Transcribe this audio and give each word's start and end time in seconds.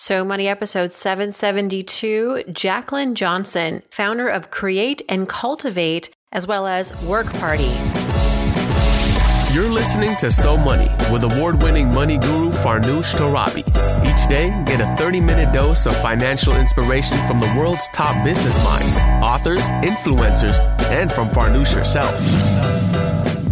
So 0.00 0.24
Money 0.24 0.46
episode 0.46 0.92
772, 0.92 2.44
Jaclyn 2.50 3.14
Johnson, 3.14 3.82
founder 3.90 4.28
of 4.28 4.48
Create 4.48 5.02
and 5.08 5.28
Cultivate, 5.28 6.10
as 6.30 6.46
well 6.46 6.68
as 6.68 6.94
Work 7.02 7.26
Party. 7.34 7.72
You're 9.52 9.68
listening 9.68 10.14
to 10.18 10.30
So 10.30 10.56
Money 10.56 10.88
with 11.10 11.24
award 11.24 11.60
winning 11.60 11.92
money 11.92 12.16
guru 12.16 12.52
Farnoosh 12.52 13.16
Torabi. 13.16 13.66
Each 14.06 14.28
day, 14.28 14.50
get 14.68 14.80
a 14.80 14.86
30 15.02 15.20
minute 15.20 15.52
dose 15.52 15.84
of 15.84 15.96
financial 15.96 16.54
inspiration 16.54 17.18
from 17.26 17.40
the 17.40 17.52
world's 17.58 17.88
top 17.88 18.24
business 18.24 18.62
minds, 18.62 18.96
authors, 19.20 19.68
influencers, 19.82 20.60
and 20.92 21.10
from 21.12 21.28
Farnoosh 21.30 21.74
herself. 21.74 22.14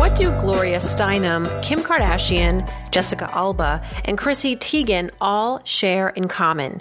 What 0.00 0.16
do 0.16 0.30
Gloria 0.40 0.78
Steinem, 0.78 1.62
Kim 1.62 1.80
Kardashian, 1.80 2.66
Jessica 2.90 3.28
Alba, 3.34 3.82
and 4.06 4.16
Chrissy 4.16 4.56
Teigen 4.56 5.10
all 5.20 5.60
share 5.64 6.08
in 6.08 6.26
common? 6.26 6.80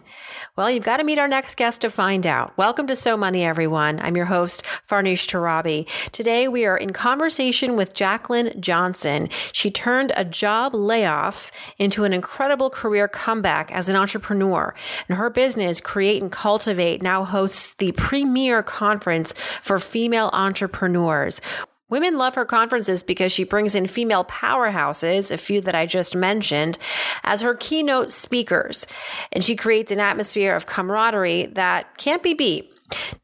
Well, 0.55 0.71
you've 0.71 0.85
got 0.85 0.97
to 0.97 1.03
meet 1.03 1.19
our 1.19 1.27
next 1.27 1.55
guest 1.55 1.81
to 1.81 1.89
find 1.89 2.25
out. 2.25 2.57
Welcome 2.57 2.87
to 2.87 2.95
So 2.95 3.17
Money, 3.17 3.43
everyone. 3.43 3.99
I'm 3.99 4.15
your 4.15 4.25
host, 4.25 4.63
Farnoosh 4.87 5.27
Torabi. 5.27 5.85
Today 6.11 6.47
we 6.47 6.65
are 6.65 6.77
in 6.77 6.93
conversation 6.93 7.75
with 7.75 7.93
Jaclyn 7.93 8.57
Johnson. 8.59 9.27
She 9.51 9.69
turned 9.69 10.13
a 10.15 10.23
job 10.23 10.73
layoff 10.73 11.51
into 11.77 12.05
an 12.05 12.13
incredible 12.13 12.69
career 12.69 13.09
comeback 13.09 13.69
as 13.71 13.89
an 13.89 13.97
entrepreneur. 13.97 14.73
And 15.09 15.17
her 15.17 15.29
business, 15.29 15.81
Create 15.81 16.21
and 16.21 16.31
Cultivate, 16.31 17.01
now 17.01 17.25
hosts 17.25 17.73
the 17.73 17.91
premier 17.93 18.63
conference 18.63 19.33
for 19.61 19.77
female 19.77 20.29
entrepreneurs. 20.31 21.41
Women 21.89 22.17
love 22.17 22.35
her 22.35 22.45
conferences 22.45 23.03
because 23.03 23.31
she 23.31 23.43
brings 23.43 23.75
in 23.75 23.87
female 23.87 24.23
powerhouses, 24.23 25.31
a 25.31 25.37
few 25.37 25.59
that 25.61 25.75
I 25.75 25.85
just 25.85 26.15
mentioned, 26.15 26.77
as 27.23 27.41
her 27.41 27.55
keynote 27.55 28.13
speakers. 28.13 28.85
And 29.31 29.43
she 29.43 29.55
creates 29.55 29.91
an 29.91 29.99
atmosphere 29.99 30.55
of 30.55 30.65
camaraderie 30.65 31.47
that 31.47 31.97
can't 31.97 32.23
be 32.23 32.33
beat. 32.33 32.71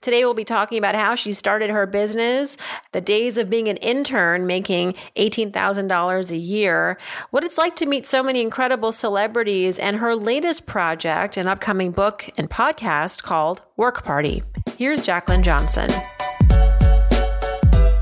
Today, 0.02 0.24
we'll 0.24 0.36
be 0.36 0.44
talking 0.44 0.78
about 0.78 0.96
how 0.96 1.16
she 1.16 1.34
started 1.34 1.72
her 1.72 1.88
business, 1.88 2.56
the 2.92 3.02
days 3.02 3.38
of 3.38 3.50
being 3.50 3.68
an 3.68 3.78
intern 3.78 4.46
making 4.46 4.94
$18,000 5.16 6.32
a 6.32 6.38
year, 6.38 6.98
what 7.32 7.44
it's 7.44 7.58
like 7.58 7.76
to 7.78 7.88
meet 7.88 8.06
so 8.06 8.22
many 8.22 8.42
incredible 8.42 8.92
celebrities, 8.92 9.80
and 9.80 9.98
her 9.98 10.16
latest 10.16 10.68
project, 10.68 11.36
an 11.38 11.48
upcoming 11.48 11.92
book 11.92 12.30
and 12.38 12.50
podcast 12.50 13.24
called 13.24 13.64
Work 13.76 14.04
Party. 14.04 14.44
Here's 14.78 15.02
Jaclyn 15.02 15.42
Johnson. 15.42 15.90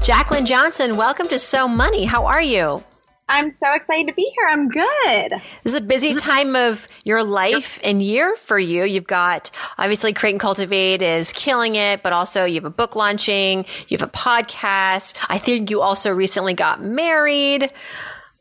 Jaclyn 0.03 0.45
Johnson, 0.45 0.97
welcome 0.97 1.29
to 1.29 1.39
So 1.39 1.65
Money. 1.65 2.03
How 2.03 2.25
are 2.25 2.41
you? 2.41 2.83
I'm 3.29 3.51
so 3.51 3.71
excited 3.73 4.07
to 4.07 4.13
be 4.13 4.29
here. 4.35 4.49
I'm 4.49 4.67
good. 4.67 5.41
This 5.63 5.73
is 5.73 5.75
a 5.75 5.81
busy 5.81 6.09
mm-hmm. 6.09 6.17
time 6.17 6.55
of 6.57 6.89
your 7.05 7.23
life 7.23 7.79
and 7.85 8.01
year 8.01 8.35
for 8.35 8.59
you. 8.59 8.83
You've 8.83 9.07
got 9.07 9.49
obviously 9.77 10.11
Create 10.11 10.33
and 10.33 10.41
Cultivate 10.41 11.01
is 11.01 11.31
killing 11.31 11.75
it, 11.75 12.03
but 12.03 12.11
also 12.11 12.43
you 12.43 12.55
have 12.55 12.65
a 12.65 12.69
book 12.69 12.97
launching, 12.97 13.65
you 13.87 13.97
have 13.97 14.05
a 14.05 14.11
podcast. 14.11 15.15
I 15.29 15.37
think 15.37 15.69
you 15.69 15.79
also 15.79 16.11
recently 16.11 16.53
got 16.53 16.83
married. 16.83 17.71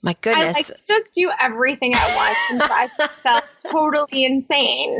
My 0.03 0.17
goodness. 0.21 0.57
I 0.57 0.59
like 0.59 0.67
just 0.67 1.15
do 1.15 1.31
everything 1.39 1.95
at 1.95 2.17
once 2.17 2.39
and 2.51 2.61
drive 2.61 2.91
myself 2.99 3.57
totally 3.71 4.25
insane. 4.25 4.99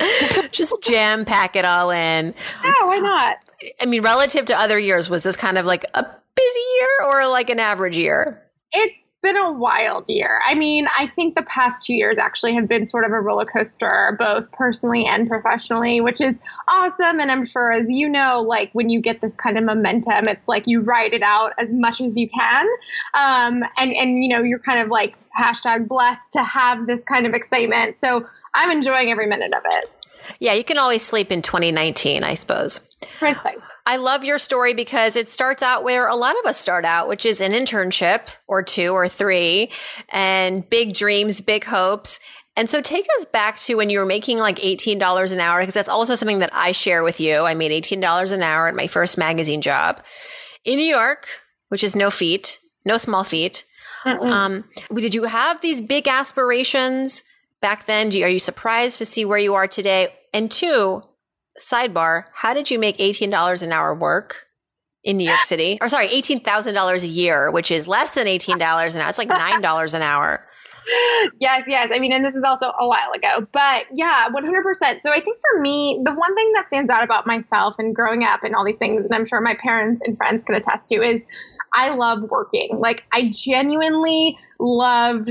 just 0.53 0.81
jam 0.85 1.25
pack 1.25 1.57
it 1.57 1.65
all 1.65 1.91
in. 1.91 2.33
Yeah, 2.63 2.73
why 2.85 2.99
not? 2.99 3.39
I 3.81 3.87
mean, 3.87 4.03
relative 4.03 4.47
to 4.47 4.59
other 4.59 4.79
years, 4.79 5.09
was 5.09 5.23
this 5.23 5.37
kind 5.37 5.59
of 5.59 5.67
like 5.67 5.85
a 5.95 6.03
busy 6.35 6.61
year 6.81 7.07
or 7.07 7.29
like 7.29 7.51
an 7.51 7.61
average 7.61 7.97
year? 7.97 8.43
It's 8.73 8.95
been 9.23 9.37
a 9.37 9.53
wild 9.53 10.05
year. 10.09 10.41
I 10.45 10.55
mean, 10.55 10.87
I 10.99 11.07
think 11.07 11.37
the 11.37 11.45
past 11.45 11.87
two 11.87 11.95
years 11.95 12.19
actually 12.19 12.55
have 12.55 12.69
been 12.69 12.87
sort 12.87 13.05
of 13.05 13.13
a 13.13 13.21
roller 13.21 13.45
coaster, 13.45 14.17
both 14.19 14.51
personally 14.51 15.07
and 15.07 15.29
professionally, 15.29 16.01
which 16.01 16.21
is 16.21 16.37
awesome. 16.69 17.21
And 17.21 17.31
I'm 17.31 17.45
sure, 17.45 17.73
as 17.73 17.87
you 17.89 18.09
know, 18.09 18.41
like 18.41 18.71
when 18.73 18.89
you 18.89 19.01
get 19.01 19.21
this 19.21 19.35
kind 19.37 19.57
of 19.57 19.65
momentum, 19.65 20.27
it's 20.27 20.47
like 20.49 20.67
you 20.67 20.81
ride 20.81 21.13
it 21.13 21.23
out 21.23 21.53
as 21.59 21.69
much 21.71 22.01
as 22.01 22.17
you 22.17 22.29
can. 22.29 22.67
Um, 23.15 23.63
and, 23.77 23.93
and, 23.93 24.25
you 24.25 24.29
know, 24.29 24.43
you're 24.43 24.59
kind 24.59 24.81
of 24.81 24.89
like 24.89 25.15
hashtag 25.39 25.87
blessed 25.87 26.33
to 26.33 26.43
have 26.43 26.87
this 26.87 27.05
kind 27.05 27.27
of 27.27 27.33
excitement. 27.33 28.01
So 28.01 28.27
I'm 28.55 28.71
enjoying 28.71 29.11
every 29.11 29.27
minute 29.27 29.55
of 29.55 29.63
it. 29.65 29.91
Yeah, 30.41 30.53
you 30.53 30.65
can 30.65 30.79
always 30.79 31.03
sleep 31.03 31.31
in 31.31 31.43
2019, 31.43 32.25
I 32.25 32.35
suppose. 32.35 32.81
Precisely. 33.19 33.53
I 33.85 33.97
love 33.97 34.25
your 34.25 34.39
story 34.39 34.75
because 34.75 35.17
it 35.17 35.29
starts 35.29 35.63
out 35.63 35.83
where 35.83 36.07
a 36.07 36.17
lot 36.17 36.37
of 36.39 36.47
us 36.47 36.57
start 36.57 36.85
out, 36.85 37.09
which 37.09 37.27
is 37.27 37.41
an 37.41 37.53
internship 37.53 38.37
or 38.47 38.63
two 38.63 38.93
or 38.93 39.09
three 39.09 39.71
and 40.11 40.69
big 40.69 40.95
dreams, 40.95 41.41
big 41.41 41.65
hopes. 41.65 42.21
And 42.57 42.69
so 42.69 42.81
take 42.81 43.07
us 43.19 43.25
back 43.25 43.59
to 43.61 43.75
when 43.77 43.91
you 43.91 43.99
were 43.99 44.07
making 44.07 44.39
like 44.39 44.59
$18 44.59 45.33
an 45.33 45.41
hour, 45.41 45.61
because 45.61 45.75
that's 45.75 45.89
also 45.89 46.15
something 46.15 46.41
that 46.41 46.51
I 46.53 46.73
share 46.73 47.03
with 47.03 47.19
you. 47.19 47.45
I 47.45 47.55
made 47.55 47.73
$18 47.85 48.33
an 48.33 48.43
hour 48.43 48.69
at 48.69 48.75
my 48.75 48.87
first 48.87 49.17
magazine 49.19 49.63
job 49.63 50.03
in 50.65 50.77
New 50.77 50.85
York, 50.85 51.29
which 51.69 51.83
is 51.83 51.97
no 51.97 52.11
feat, 52.11 52.61
no 52.85 52.97
small 52.99 53.25
feat. 53.25 53.65
Um, 54.05 54.65
did 54.93 55.15
you 55.15 55.25
have 55.25 55.61
these 55.61 55.81
big 55.81 56.09
aspirations 56.09 57.25
back 57.61 57.87
then? 57.87 58.11
You, 58.11 58.25
are 58.25 58.29
you 58.29 58.39
surprised 58.39 58.99
to 58.99 59.07
see 59.07 59.25
where 59.25 59.39
you 59.39 59.55
are 59.55 59.69
today? 59.69 60.09
And 60.35 60.51
two, 60.51 61.03
sidebar, 61.59 62.25
how 62.35 62.55
did 62.55 62.71
you 62.71 62.79
make 62.79 62.99
$18 62.99 63.63
an 63.63 63.73
hour 63.73 63.95
work 63.95 64.47
in 65.05 65.17
New 65.17 65.25
York 65.25 65.41
City? 65.45 65.79
Or 65.81 65.89
sorry, 65.89 66.09
$18,000 66.09 67.03
a 67.03 67.07
year, 67.07 67.51
which 67.51 67.71
is 67.71 67.89
less 67.89 68.13
than 68.13 68.27
$18 68.27 68.55
an 68.55 68.61
hour. 69.01 69.09
It's 69.09 69.19
like 69.19 69.29
$9 69.29 69.95
an 69.95 70.03
hour. 70.03 70.47
Yes, 71.41 71.63
yes. 71.69 71.91
I 71.95 72.01
mean, 72.01 72.13
and 72.13 72.25
this 72.25 72.35
is 72.35 72.43
also 72.43 72.67
a 72.67 72.89
while 72.89 73.13
ago, 73.13 73.47
but 73.53 73.85
yeah, 73.95 74.27
100%. 74.29 75.01
So 75.01 75.11
I 75.11 75.21
think 75.21 75.39
for 75.41 75.61
me, 75.61 76.01
the 76.05 76.13
one 76.13 76.35
thing 76.35 76.53
that 76.55 76.69
stands 76.69 76.91
out 76.93 77.05
about 77.05 77.25
myself 77.27 77.77
and 77.79 77.95
growing 77.95 78.25
up 78.25 78.43
and 78.43 78.55
all 78.55 78.65
these 78.65 78.79
things, 78.79 79.05
and 79.05 79.15
I'm 79.15 79.25
sure 79.25 79.41
my 79.41 79.55
parents 79.61 80.03
and 80.03 80.17
friends 80.17 80.43
can 80.45 80.57
attest 80.57 80.89
to, 80.89 80.97
is 80.97 81.25
I 81.73 81.95
love 81.95 82.23
working. 82.31 82.79
Like, 82.79 83.05
I 83.13 83.31
genuinely 83.33 84.39
loved 84.59 85.31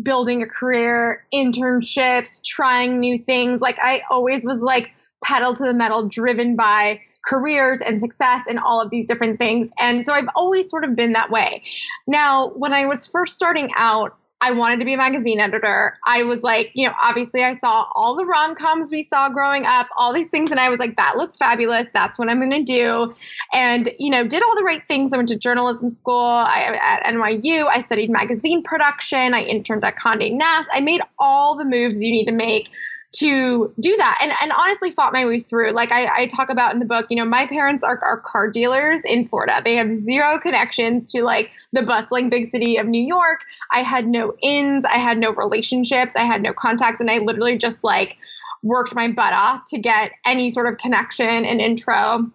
building 0.00 0.42
a 0.42 0.46
career, 0.46 1.26
internships, 1.34 2.42
trying 2.44 3.00
new 3.00 3.18
things. 3.18 3.60
Like, 3.60 3.78
I 3.80 4.02
always 4.10 4.42
was 4.42 4.62
like, 4.62 4.92
pedal 5.22 5.54
to 5.54 5.64
the 5.64 5.74
metal, 5.74 6.08
driven 6.08 6.56
by 6.56 7.00
careers 7.24 7.80
and 7.80 8.00
success 8.00 8.44
and 8.48 8.58
all 8.58 8.80
of 8.80 8.90
these 8.90 9.06
different 9.06 9.38
things. 9.38 9.70
And 9.80 10.04
so 10.04 10.12
I've 10.12 10.28
always 10.34 10.68
sort 10.68 10.84
of 10.84 10.96
been 10.96 11.12
that 11.12 11.30
way. 11.30 11.62
Now, 12.06 12.50
when 12.50 12.72
I 12.72 12.86
was 12.86 13.06
first 13.06 13.36
starting 13.36 13.70
out, 13.76 14.16
I 14.42 14.50
wanted 14.50 14.80
to 14.80 14.84
be 14.84 14.94
a 14.94 14.96
magazine 14.96 15.38
editor. 15.38 15.96
I 16.04 16.24
was 16.24 16.42
like, 16.42 16.72
you 16.74 16.88
know, 16.88 16.94
obviously 17.00 17.44
I 17.44 17.56
saw 17.58 17.86
all 17.94 18.16
the 18.16 18.26
rom 18.26 18.56
coms 18.56 18.90
we 18.90 19.04
saw 19.04 19.28
growing 19.28 19.64
up, 19.64 19.86
all 19.96 20.12
these 20.12 20.26
things, 20.26 20.50
and 20.50 20.58
I 20.58 20.68
was 20.68 20.80
like, 20.80 20.96
that 20.96 21.16
looks 21.16 21.36
fabulous. 21.36 21.86
That's 21.94 22.18
what 22.18 22.28
I'm 22.28 22.40
going 22.40 22.50
to 22.50 22.64
do. 22.64 23.14
And, 23.54 23.92
you 24.00 24.10
know, 24.10 24.26
did 24.26 24.42
all 24.42 24.56
the 24.56 24.64
right 24.64 24.82
things. 24.88 25.12
I 25.12 25.16
went 25.16 25.28
to 25.28 25.38
journalism 25.38 25.88
school 25.88 26.18
I, 26.18 26.76
at 26.82 27.04
NYU. 27.14 27.66
I 27.68 27.82
studied 27.82 28.10
magazine 28.10 28.64
production. 28.64 29.32
I 29.32 29.44
interned 29.44 29.84
at 29.84 29.96
Condé 29.96 30.32
Nast. 30.32 30.68
I 30.72 30.80
made 30.80 31.02
all 31.20 31.56
the 31.56 31.64
moves 31.64 32.02
you 32.02 32.10
need 32.10 32.26
to 32.26 32.32
make 32.32 32.68
to 33.12 33.72
do 33.78 33.96
that 33.96 34.18
and, 34.22 34.32
and 34.40 34.52
honestly 34.52 34.90
fought 34.90 35.12
my 35.12 35.26
way 35.26 35.38
through. 35.38 35.72
Like 35.72 35.92
I, 35.92 36.22
I 36.22 36.26
talk 36.26 36.48
about 36.48 36.72
in 36.72 36.78
the 36.78 36.86
book, 36.86 37.06
you 37.10 37.16
know, 37.16 37.26
my 37.26 37.46
parents 37.46 37.84
are, 37.84 37.98
are 38.02 38.18
car 38.18 38.50
dealers 38.50 39.04
in 39.04 39.24
Florida. 39.24 39.60
They 39.62 39.76
have 39.76 39.90
zero 39.90 40.38
connections 40.38 41.12
to 41.12 41.22
like 41.22 41.50
the 41.72 41.82
bustling 41.82 42.30
big 42.30 42.46
city 42.46 42.78
of 42.78 42.86
New 42.86 43.02
York. 43.02 43.40
I 43.70 43.80
had 43.80 44.06
no 44.06 44.34
ins, 44.42 44.84
I 44.84 44.96
had 44.96 45.18
no 45.18 45.32
relationships, 45.32 46.16
I 46.16 46.22
had 46.22 46.42
no 46.42 46.52
contacts, 46.54 47.00
and 47.00 47.10
I 47.10 47.18
literally 47.18 47.58
just 47.58 47.84
like 47.84 48.16
worked 48.62 48.94
my 48.94 49.08
butt 49.08 49.34
off 49.34 49.64
to 49.66 49.78
get 49.78 50.12
any 50.24 50.48
sort 50.48 50.66
of 50.66 50.78
connection 50.78 51.26
and 51.26 51.60
intro 51.60 52.30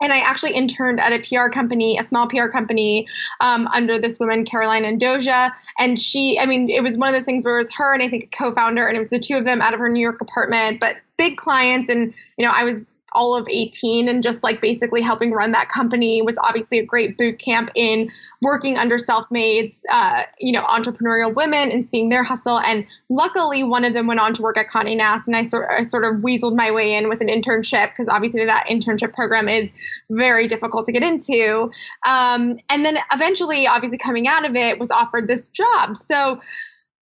and 0.00 0.12
I 0.12 0.18
actually 0.18 0.54
interned 0.54 1.00
at 1.00 1.12
a 1.12 1.18
PR 1.18 1.50
company, 1.50 1.98
a 1.98 2.02
small 2.02 2.28
PR 2.28 2.46
company, 2.46 3.06
um, 3.40 3.66
under 3.68 3.98
this 3.98 4.18
woman, 4.18 4.44
Caroline 4.44 4.84
Andoja. 4.84 5.52
And 5.78 5.98
she, 5.98 6.38
I 6.38 6.46
mean, 6.46 6.70
it 6.70 6.82
was 6.82 6.96
one 6.96 7.08
of 7.08 7.14
those 7.14 7.24
things 7.24 7.44
where 7.44 7.56
it 7.56 7.64
was 7.64 7.74
her 7.74 7.94
and 7.94 8.02
I 8.02 8.08
think 8.08 8.24
a 8.24 8.26
co 8.28 8.52
founder, 8.52 8.86
and 8.86 8.96
it 8.96 9.00
was 9.00 9.10
the 9.10 9.18
two 9.18 9.36
of 9.36 9.44
them 9.44 9.60
out 9.60 9.74
of 9.74 9.80
her 9.80 9.88
New 9.88 10.00
York 10.00 10.20
apartment, 10.20 10.80
but 10.80 10.96
big 11.16 11.36
clients. 11.36 11.90
And, 11.90 12.14
you 12.38 12.46
know, 12.46 12.52
I 12.52 12.64
was 12.64 12.82
all 13.12 13.34
of 13.34 13.46
18 13.48 14.08
and 14.08 14.22
just 14.22 14.42
like 14.42 14.60
basically 14.60 15.00
helping 15.00 15.32
run 15.32 15.52
that 15.52 15.68
company 15.68 16.22
was 16.22 16.36
obviously 16.38 16.78
a 16.78 16.84
great 16.84 17.16
boot 17.18 17.38
camp 17.38 17.70
in 17.74 18.10
working 18.40 18.76
under 18.76 18.98
self-mades 18.98 19.84
uh, 19.90 20.22
you 20.38 20.52
know 20.52 20.62
entrepreneurial 20.62 21.34
women 21.34 21.70
and 21.70 21.88
seeing 21.88 22.08
their 22.08 22.22
hustle 22.22 22.58
and 22.60 22.86
luckily 23.08 23.62
one 23.62 23.84
of 23.84 23.92
them 23.92 24.06
went 24.06 24.20
on 24.20 24.32
to 24.34 24.42
work 24.42 24.56
at 24.56 24.68
Condé 24.68 24.96
Nast 24.96 25.26
and 25.26 25.36
I 25.36 25.42
sort, 25.42 25.68
I 25.70 25.82
sort 25.82 26.04
of 26.04 26.20
weaseled 26.22 26.56
my 26.56 26.70
way 26.70 26.94
in 26.94 27.08
with 27.08 27.20
an 27.20 27.28
internship 27.28 27.90
because 27.90 28.08
obviously 28.08 28.44
that 28.44 28.66
internship 28.66 29.12
program 29.12 29.48
is 29.48 29.72
very 30.10 30.46
difficult 30.46 30.86
to 30.86 30.92
get 30.92 31.02
into 31.02 31.70
um, 32.06 32.58
and 32.68 32.84
then 32.84 32.98
eventually 33.12 33.66
obviously 33.66 33.98
coming 33.98 34.28
out 34.28 34.44
of 34.44 34.54
it 34.56 34.78
was 34.78 34.90
offered 34.90 35.28
this 35.28 35.48
job 35.48 35.96
so 35.96 36.40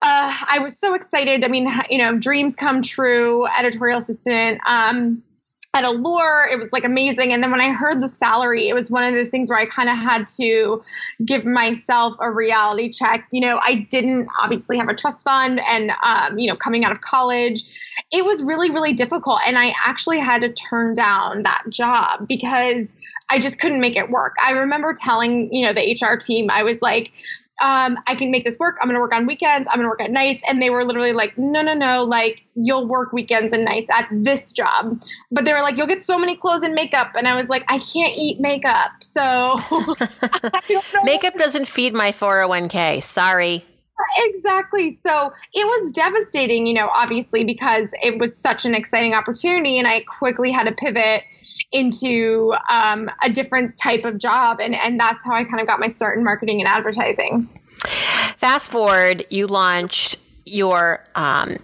uh, 0.00 0.36
I 0.48 0.60
was 0.60 0.78
so 0.78 0.94
excited. 0.94 1.44
I 1.44 1.48
mean, 1.48 1.68
you 1.90 1.98
know, 1.98 2.16
dreams 2.16 2.54
come 2.54 2.82
true, 2.82 3.46
editorial 3.58 3.98
assistant. 3.98 4.60
Um, 4.64 5.24
had 5.78 5.84
allure. 5.84 6.48
It 6.50 6.58
was 6.58 6.72
like 6.72 6.84
amazing. 6.84 7.32
And 7.32 7.42
then 7.42 7.50
when 7.52 7.60
I 7.60 7.70
heard 7.70 8.00
the 8.00 8.08
salary, 8.08 8.68
it 8.68 8.74
was 8.74 8.90
one 8.90 9.04
of 9.04 9.14
those 9.14 9.28
things 9.28 9.48
where 9.48 9.58
I 9.58 9.66
kind 9.66 9.88
of 9.88 9.96
had 9.96 10.26
to 10.36 10.82
give 11.24 11.44
myself 11.44 12.16
a 12.20 12.30
reality 12.30 12.90
check. 12.90 13.28
You 13.30 13.42
know, 13.42 13.60
I 13.62 13.86
didn't 13.88 14.28
obviously 14.42 14.76
have 14.78 14.88
a 14.88 14.94
trust 14.94 15.24
fund 15.24 15.60
and, 15.68 15.92
um, 16.02 16.38
you 16.38 16.48
know, 16.48 16.56
coming 16.56 16.84
out 16.84 16.90
of 16.90 17.00
college, 17.00 17.62
it 18.10 18.24
was 18.24 18.42
really, 18.42 18.70
really 18.70 18.92
difficult. 18.92 19.38
And 19.46 19.56
I 19.56 19.72
actually 19.84 20.18
had 20.18 20.40
to 20.42 20.52
turn 20.52 20.94
down 20.94 21.44
that 21.44 21.64
job 21.68 22.26
because 22.26 22.94
I 23.30 23.38
just 23.38 23.60
couldn't 23.60 23.80
make 23.80 23.96
it 23.96 24.10
work. 24.10 24.34
I 24.42 24.52
remember 24.52 24.94
telling, 24.94 25.52
you 25.52 25.64
know, 25.64 25.72
the 25.72 25.96
HR 26.00 26.16
team, 26.16 26.50
I 26.50 26.64
was 26.64 26.82
like, 26.82 27.12
um, 27.60 27.98
I 28.06 28.14
can 28.14 28.30
make 28.30 28.44
this 28.44 28.58
work. 28.58 28.76
I'm 28.80 28.88
going 28.88 28.94
to 28.94 29.00
work 29.00 29.12
on 29.12 29.26
weekends. 29.26 29.68
I'm 29.68 29.76
going 29.76 29.84
to 29.84 29.88
work 29.88 30.00
at 30.00 30.10
nights. 30.10 30.44
And 30.48 30.62
they 30.62 30.70
were 30.70 30.84
literally 30.84 31.12
like, 31.12 31.36
no, 31.36 31.60
no, 31.60 31.74
no, 31.74 32.04
like 32.04 32.44
you'll 32.54 32.86
work 32.86 33.12
weekends 33.12 33.52
and 33.52 33.64
nights 33.64 33.88
at 33.92 34.08
this 34.12 34.52
job. 34.52 35.02
But 35.32 35.44
they 35.44 35.52
were 35.52 35.60
like, 35.60 35.76
you'll 35.76 35.88
get 35.88 36.04
so 36.04 36.18
many 36.18 36.36
clothes 36.36 36.62
and 36.62 36.74
makeup. 36.74 37.12
And 37.16 37.26
I 37.26 37.34
was 37.34 37.48
like, 37.48 37.64
I 37.68 37.78
can't 37.78 38.14
eat 38.16 38.40
makeup. 38.40 38.92
So 39.00 39.60
makeup 41.04 41.34
doesn't 41.34 41.66
feed 41.66 41.94
my 41.94 42.12
401k. 42.12 43.02
Sorry. 43.02 43.64
Exactly. 44.18 45.00
So 45.04 45.32
it 45.52 45.66
was 45.66 45.90
devastating, 45.90 46.66
you 46.66 46.74
know, 46.74 46.88
obviously, 46.92 47.44
because 47.44 47.88
it 48.02 48.18
was 48.18 48.36
such 48.36 48.64
an 48.64 48.74
exciting 48.74 49.14
opportunity. 49.14 49.78
And 49.78 49.88
I 49.88 50.02
quickly 50.02 50.52
had 50.52 50.64
to 50.64 50.72
pivot 50.72 51.24
into 51.72 52.54
um, 52.70 53.10
a 53.22 53.30
different 53.30 53.76
type 53.76 54.04
of 54.04 54.18
job. 54.18 54.58
And, 54.60 54.74
and 54.74 54.98
that's 54.98 55.22
how 55.24 55.34
I 55.34 55.44
kind 55.44 55.60
of 55.60 55.66
got 55.66 55.80
my 55.80 55.88
start 55.88 56.18
in 56.18 56.24
marketing 56.24 56.60
and 56.60 56.68
advertising. 56.68 57.48
Fast 58.36 58.70
forward, 58.70 59.26
you 59.30 59.46
launched 59.46 60.16
your 60.44 61.04
um, 61.14 61.58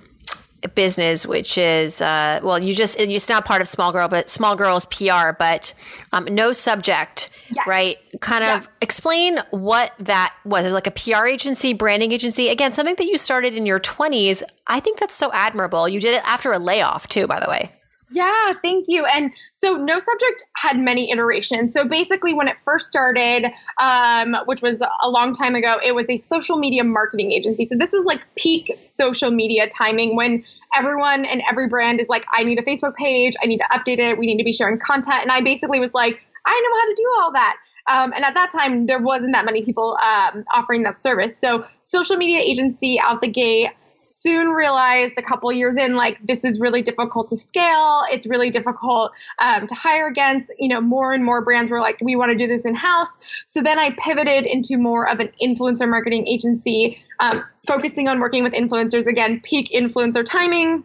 business, 0.74 1.26
which 1.26 1.58
is 1.58 2.00
uh, 2.00 2.40
well, 2.42 2.62
you 2.62 2.74
just 2.74 2.98
it's 2.98 3.28
not 3.28 3.44
part 3.44 3.60
of 3.60 3.68
Small 3.68 3.92
Girl, 3.92 4.08
but 4.08 4.28
Small 4.28 4.56
Girls 4.56 4.86
PR, 4.86 5.32
but 5.38 5.74
um, 6.12 6.24
no 6.26 6.52
subject, 6.52 7.30
yes. 7.50 7.66
right? 7.66 7.98
Kind 8.20 8.44
of 8.44 8.68
explain 8.80 9.38
what 9.50 9.92
that 9.98 10.36
was. 10.44 10.72
Like 10.72 10.86
a 10.86 10.90
PR 10.90 11.26
agency, 11.26 11.72
branding 11.72 12.12
agency. 12.12 12.48
Again, 12.48 12.72
something 12.72 12.96
that 12.96 13.06
you 13.06 13.18
started 13.18 13.56
in 13.56 13.66
your 13.66 13.78
twenties. 13.78 14.42
I 14.66 14.80
think 14.80 14.98
that's 14.98 15.14
so 15.14 15.30
admirable. 15.32 15.88
You 15.88 16.00
did 16.00 16.14
it 16.14 16.22
after 16.26 16.52
a 16.52 16.58
layoff, 16.58 17.08
too, 17.08 17.26
by 17.26 17.40
the 17.40 17.48
way. 17.48 17.72
Yeah, 18.10 18.52
thank 18.62 18.84
you. 18.88 19.04
And 19.04 19.32
so 19.54 19.76
No 19.76 19.98
Subject 19.98 20.44
had 20.54 20.78
many 20.78 21.10
iterations. 21.10 21.72
So 21.72 21.88
basically, 21.88 22.34
when 22.34 22.48
it 22.48 22.56
first 22.64 22.90
started, 22.90 23.46
um, 23.78 24.36
which 24.46 24.62
was 24.62 24.80
a 25.02 25.10
long 25.10 25.32
time 25.32 25.54
ago, 25.54 25.78
it 25.82 25.94
was 25.94 26.06
a 26.08 26.16
social 26.16 26.58
media 26.58 26.84
marketing 26.84 27.32
agency. 27.32 27.64
So 27.64 27.76
this 27.76 27.94
is 27.94 28.04
like 28.04 28.20
peak 28.36 28.70
social 28.82 29.30
media 29.30 29.68
timing 29.68 30.16
when 30.16 30.44
everyone 30.76 31.24
and 31.24 31.42
every 31.50 31.68
brand 31.68 32.00
is 32.00 32.08
like, 32.08 32.24
I 32.32 32.44
need 32.44 32.58
a 32.58 32.62
Facebook 32.62 32.94
page, 32.94 33.34
I 33.42 33.46
need 33.46 33.58
to 33.58 33.64
update 33.64 33.98
it, 33.98 34.18
we 34.18 34.26
need 34.26 34.38
to 34.38 34.44
be 34.44 34.52
sharing 34.52 34.78
content. 34.78 35.22
And 35.22 35.32
I 35.32 35.40
basically 35.40 35.80
was 35.80 35.94
like, 35.94 36.20
I 36.46 36.62
know 36.62 36.78
how 36.78 36.88
to 36.88 36.94
do 36.94 37.12
all 37.20 37.32
that. 37.32 37.56
Um, 37.86 38.12
and 38.14 38.24
at 38.24 38.34
that 38.34 38.50
time, 38.50 38.86
there 38.86 38.98
wasn't 38.98 39.32
that 39.34 39.44
many 39.44 39.64
people 39.64 39.98
um, 40.02 40.44
offering 40.54 40.84
that 40.84 41.02
service. 41.02 41.38
So, 41.38 41.66
social 41.82 42.16
media 42.16 42.40
agency 42.40 42.98
out 42.98 43.20
the 43.20 43.28
gate 43.28 43.70
soon 44.06 44.48
realized 44.48 45.14
a 45.18 45.22
couple 45.22 45.52
years 45.52 45.76
in 45.76 45.94
like 45.94 46.18
this 46.22 46.44
is 46.44 46.60
really 46.60 46.82
difficult 46.82 47.28
to 47.28 47.36
scale. 47.36 48.02
It's 48.10 48.26
really 48.26 48.50
difficult 48.50 49.12
um, 49.38 49.66
to 49.66 49.74
hire 49.74 50.06
against 50.06 50.50
you 50.58 50.68
know 50.68 50.80
more 50.80 51.12
and 51.12 51.24
more 51.24 51.44
brands 51.44 51.70
were 51.70 51.80
like 51.80 51.98
we 52.00 52.16
want 52.16 52.30
to 52.32 52.36
do 52.36 52.46
this 52.46 52.64
in 52.64 52.74
house 52.74 53.16
so 53.46 53.62
then 53.62 53.78
i 53.78 53.90
pivoted 53.98 54.44
into 54.44 54.76
more 54.78 55.08
of 55.08 55.20
an 55.20 55.30
influencer 55.42 55.88
marketing 55.88 56.26
agency 56.26 57.00
um, 57.20 57.44
focusing 57.66 58.08
on 58.08 58.20
working 58.20 58.42
with 58.42 58.52
influencers. 58.52 59.06
Again 59.06 59.40
peak 59.40 59.70
influencer 59.70 60.24
timing 60.24 60.84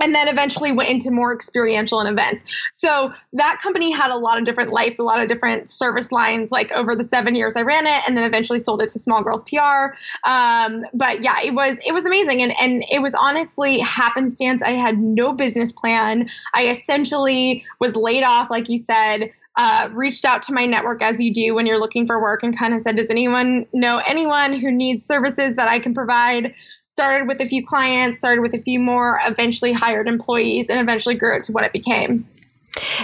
and 0.00 0.14
then 0.14 0.28
eventually 0.28 0.72
went 0.72 0.88
into 0.88 1.10
more 1.10 1.34
experiential 1.34 2.00
and 2.00 2.08
events. 2.08 2.68
So 2.72 3.12
that 3.32 3.60
company 3.62 3.90
had 3.90 4.10
a 4.10 4.16
lot 4.16 4.38
of 4.38 4.44
different 4.44 4.70
lives, 4.70 4.98
a 4.98 5.02
lot 5.02 5.20
of 5.20 5.28
different 5.28 5.70
service 5.70 6.12
lines. 6.12 6.50
Like 6.50 6.70
over 6.72 6.94
the 6.94 7.04
seven 7.04 7.34
years 7.34 7.56
I 7.56 7.62
ran 7.62 7.86
it, 7.86 8.02
and 8.06 8.16
then 8.16 8.24
eventually 8.24 8.58
sold 8.58 8.82
it 8.82 8.90
to 8.90 8.98
Small 8.98 9.22
Girls 9.22 9.42
PR. 9.44 9.94
Um, 10.28 10.84
but 10.92 11.22
yeah, 11.22 11.40
it 11.42 11.54
was 11.54 11.78
it 11.86 11.92
was 11.92 12.04
amazing, 12.04 12.42
and 12.42 12.54
and 12.60 12.84
it 12.90 13.00
was 13.00 13.14
honestly 13.14 13.78
happenstance. 13.78 14.62
I 14.62 14.70
had 14.70 14.98
no 14.98 15.34
business 15.34 15.72
plan. 15.72 16.28
I 16.54 16.68
essentially 16.68 17.64
was 17.80 17.96
laid 17.96 18.24
off, 18.24 18.50
like 18.50 18.68
you 18.68 18.78
said. 18.78 19.32
Uh, 19.58 19.88
reached 19.92 20.26
out 20.26 20.42
to 20.42 20.52
my 20.52 20.66
network 20.66 21.00
as 21.02 21.18
you 21.18 21.32
do 21.32 21.54
when 21.54 21.64
you're 21.64 21.80
looking 21.80 22.04
for 22.04 22.20
work 22.20 22.42
and 22.42 22.58
kind 22.58 22.74
of 22.74 22.82
said, 22.82 22.94
Does 22.94 23.08
anyone 23.08 23.64
know 23.72 24.02
anyone 24.06 24.52
who 24.52 24.70
needs 24.70 25.06
services 25.06 25.56
that 25.56 25.66
I 25.66 25.78
can 25.78 25.94
provide? 25.94 26.54
Started 26.96 27.28
with 27.28 27.42
a 27.42 27.46
few 27.46 27.62
clients, 27.64 28.20
started 28.20 28.40
with 28.40 28.54
a 28.54 28.58
few 28.58 28.80
more, 28.80 29.20
eventually 29.26 29.70
hired 29.70 30.08
employees, 30.08 30.68
and 30.70 30.80
eventually 30.80 31.14
grew 31.14 31.36
it 31.36 31.42
to 31.42 31.52
what 31.52 31.62
it 31.62 31.70
became. 31.70 32.26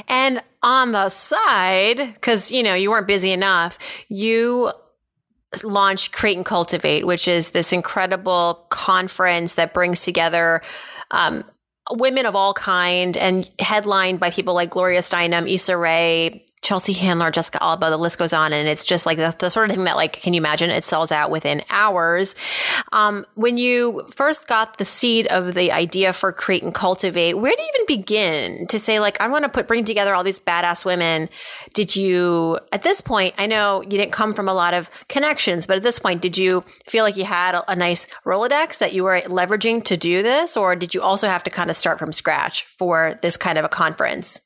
And 0.08 0.42
on 0.62 0.92
the 0.92 1.10
side, 1.10 1.98
because 2.14 2.50
you 2.50 2.62
know 2.62 2.74
you 2.74 2.90
weren't 2.90 3.06
busy 3.06 3.32
enough, 3.32 3.78
you 4.08 4.72
launched 5.62 6.12
Create 6.12 6.38
and 6.38 6.46
Cultivate, 6.46 7.06
which 7.06 7.28
is 7.28 7.50
this 7.50 7.70
incredible 7.70 8.64
conference 8.70 9.56
that 9.56 9.74
brings 9.74 10.00
together 10.00 10.62
um, 11.10 11.44
women 11.90 12.24
of 12.24 12.34
all 12.34 12.54
kind 12.54 13.14
and 13.18 13.46
headlined 13.58 14.20
by 14.20 14.30
people 14.30 14.54
like 14.54 14.70
Gloria 14.70 15.00
Steinem, 15.00 15.46
Issa 15.46 15.76
Rae, 15.76 16.46
Chelsea 16.62 16.92
Handler, 16.92 17.32
Jessica 17.32 17.60
Alba, 17.60 17.90
the 17.90 17.96
list 17.96 18.18
goes 18.18 18.32
on. 18.32 18.52
And 18.52 18.68
it's 18.68 18.84
just 18.84 19.04
like 19.04 19.18
the, 19.18 19.34
the, 19.38 19.50
sort 19.50 19.68
of 19.68 19.74
thing 19.74 19.84
that 19.84 19.96
like, 19.96 20.14
can 20.14 20.32
you 20.32 20.38
imagine 20.38 20.70
it 20.70 20.84
sells 20.84 21.10
out 21.10 21.30
within 21.30 21.62
hours? 21.70 22.36
Um, 22.92 23.26
when 23.34 23.58
you 23.58 24.06
first 24.14 24.46
got 24.46 24.78
the 24.78 24.84
seed 24.84 25.26
of 25.26 25.54
the 25.54 25.72
idea 25.72 26.12
for 26.12 26.32
create 26.32 26.62
and 26.62 26.72
cultivate, 26.72 27.34
where 27.34 27.52
do 27.54 27.60
you 27.60 27.68
even 27.74 27.98
begin 27.98 28.66
to 28.68 28.78
say 28.78 29.00
like, 29.00 29.20
I'm 29.20 29.30
going 29.30 29.42
to 29.42 29.48
put, 29.48 29.66
bring 29.66 29.84
together 29.84 30.14
all 30.14 30.22
these 30.22 30.38
badass 30.38 30.84
women? 30.84 31.28
Did 31.74 31.96
you, 31.96 32.60
at 32.70 32.84
this 32.84 33.00
point, 33.00 33.34
I 33.38 33.46
know 33.46 33.82
you 33.82 33.90
didn't 33.90 34.12
come 34.12 34.32
from 34.32 34.48
a 34.48 34.54
lot 34.54 34.72
of 34.72 34.88
connections, 35.08 35.66
but 35.66 35.76
at 35.76 35.82
this 35.82 35.98
point, 35.98 36.22
did 36.22 36.38
you 36.38 36.62
feel 36.86 37.02
like 37.02 37.16
you 37.16 37.24
had 37.24 37.56
a, 37.56 37.72
a 37.72 37.74
nice 37.74 38.06
Rolodex 38.24 38.78
that 38.78 38.92
you 38.92 39.02
were 39.02 39.20
leveraging 39.22 39.82
to 39.84 39.96
do 39.96 40.22
this? 40.22 40.56
Or 40.56 40.76
did 40.76 40.94
you 40.94 41.02
also 41.02 41.26
have 41.26 41.42
to 41.42 41.50
kind 41.50 41.70
of 41.70 41.76
start 41.76 41.98
from 41.98 42.12
scratch 42.12 42.62
for 42.66 43.18
this 43.20 43.36
kind 43.36 43.58
of 43.58 43.64
a 43.64 43.68
conference? 43.68 44.40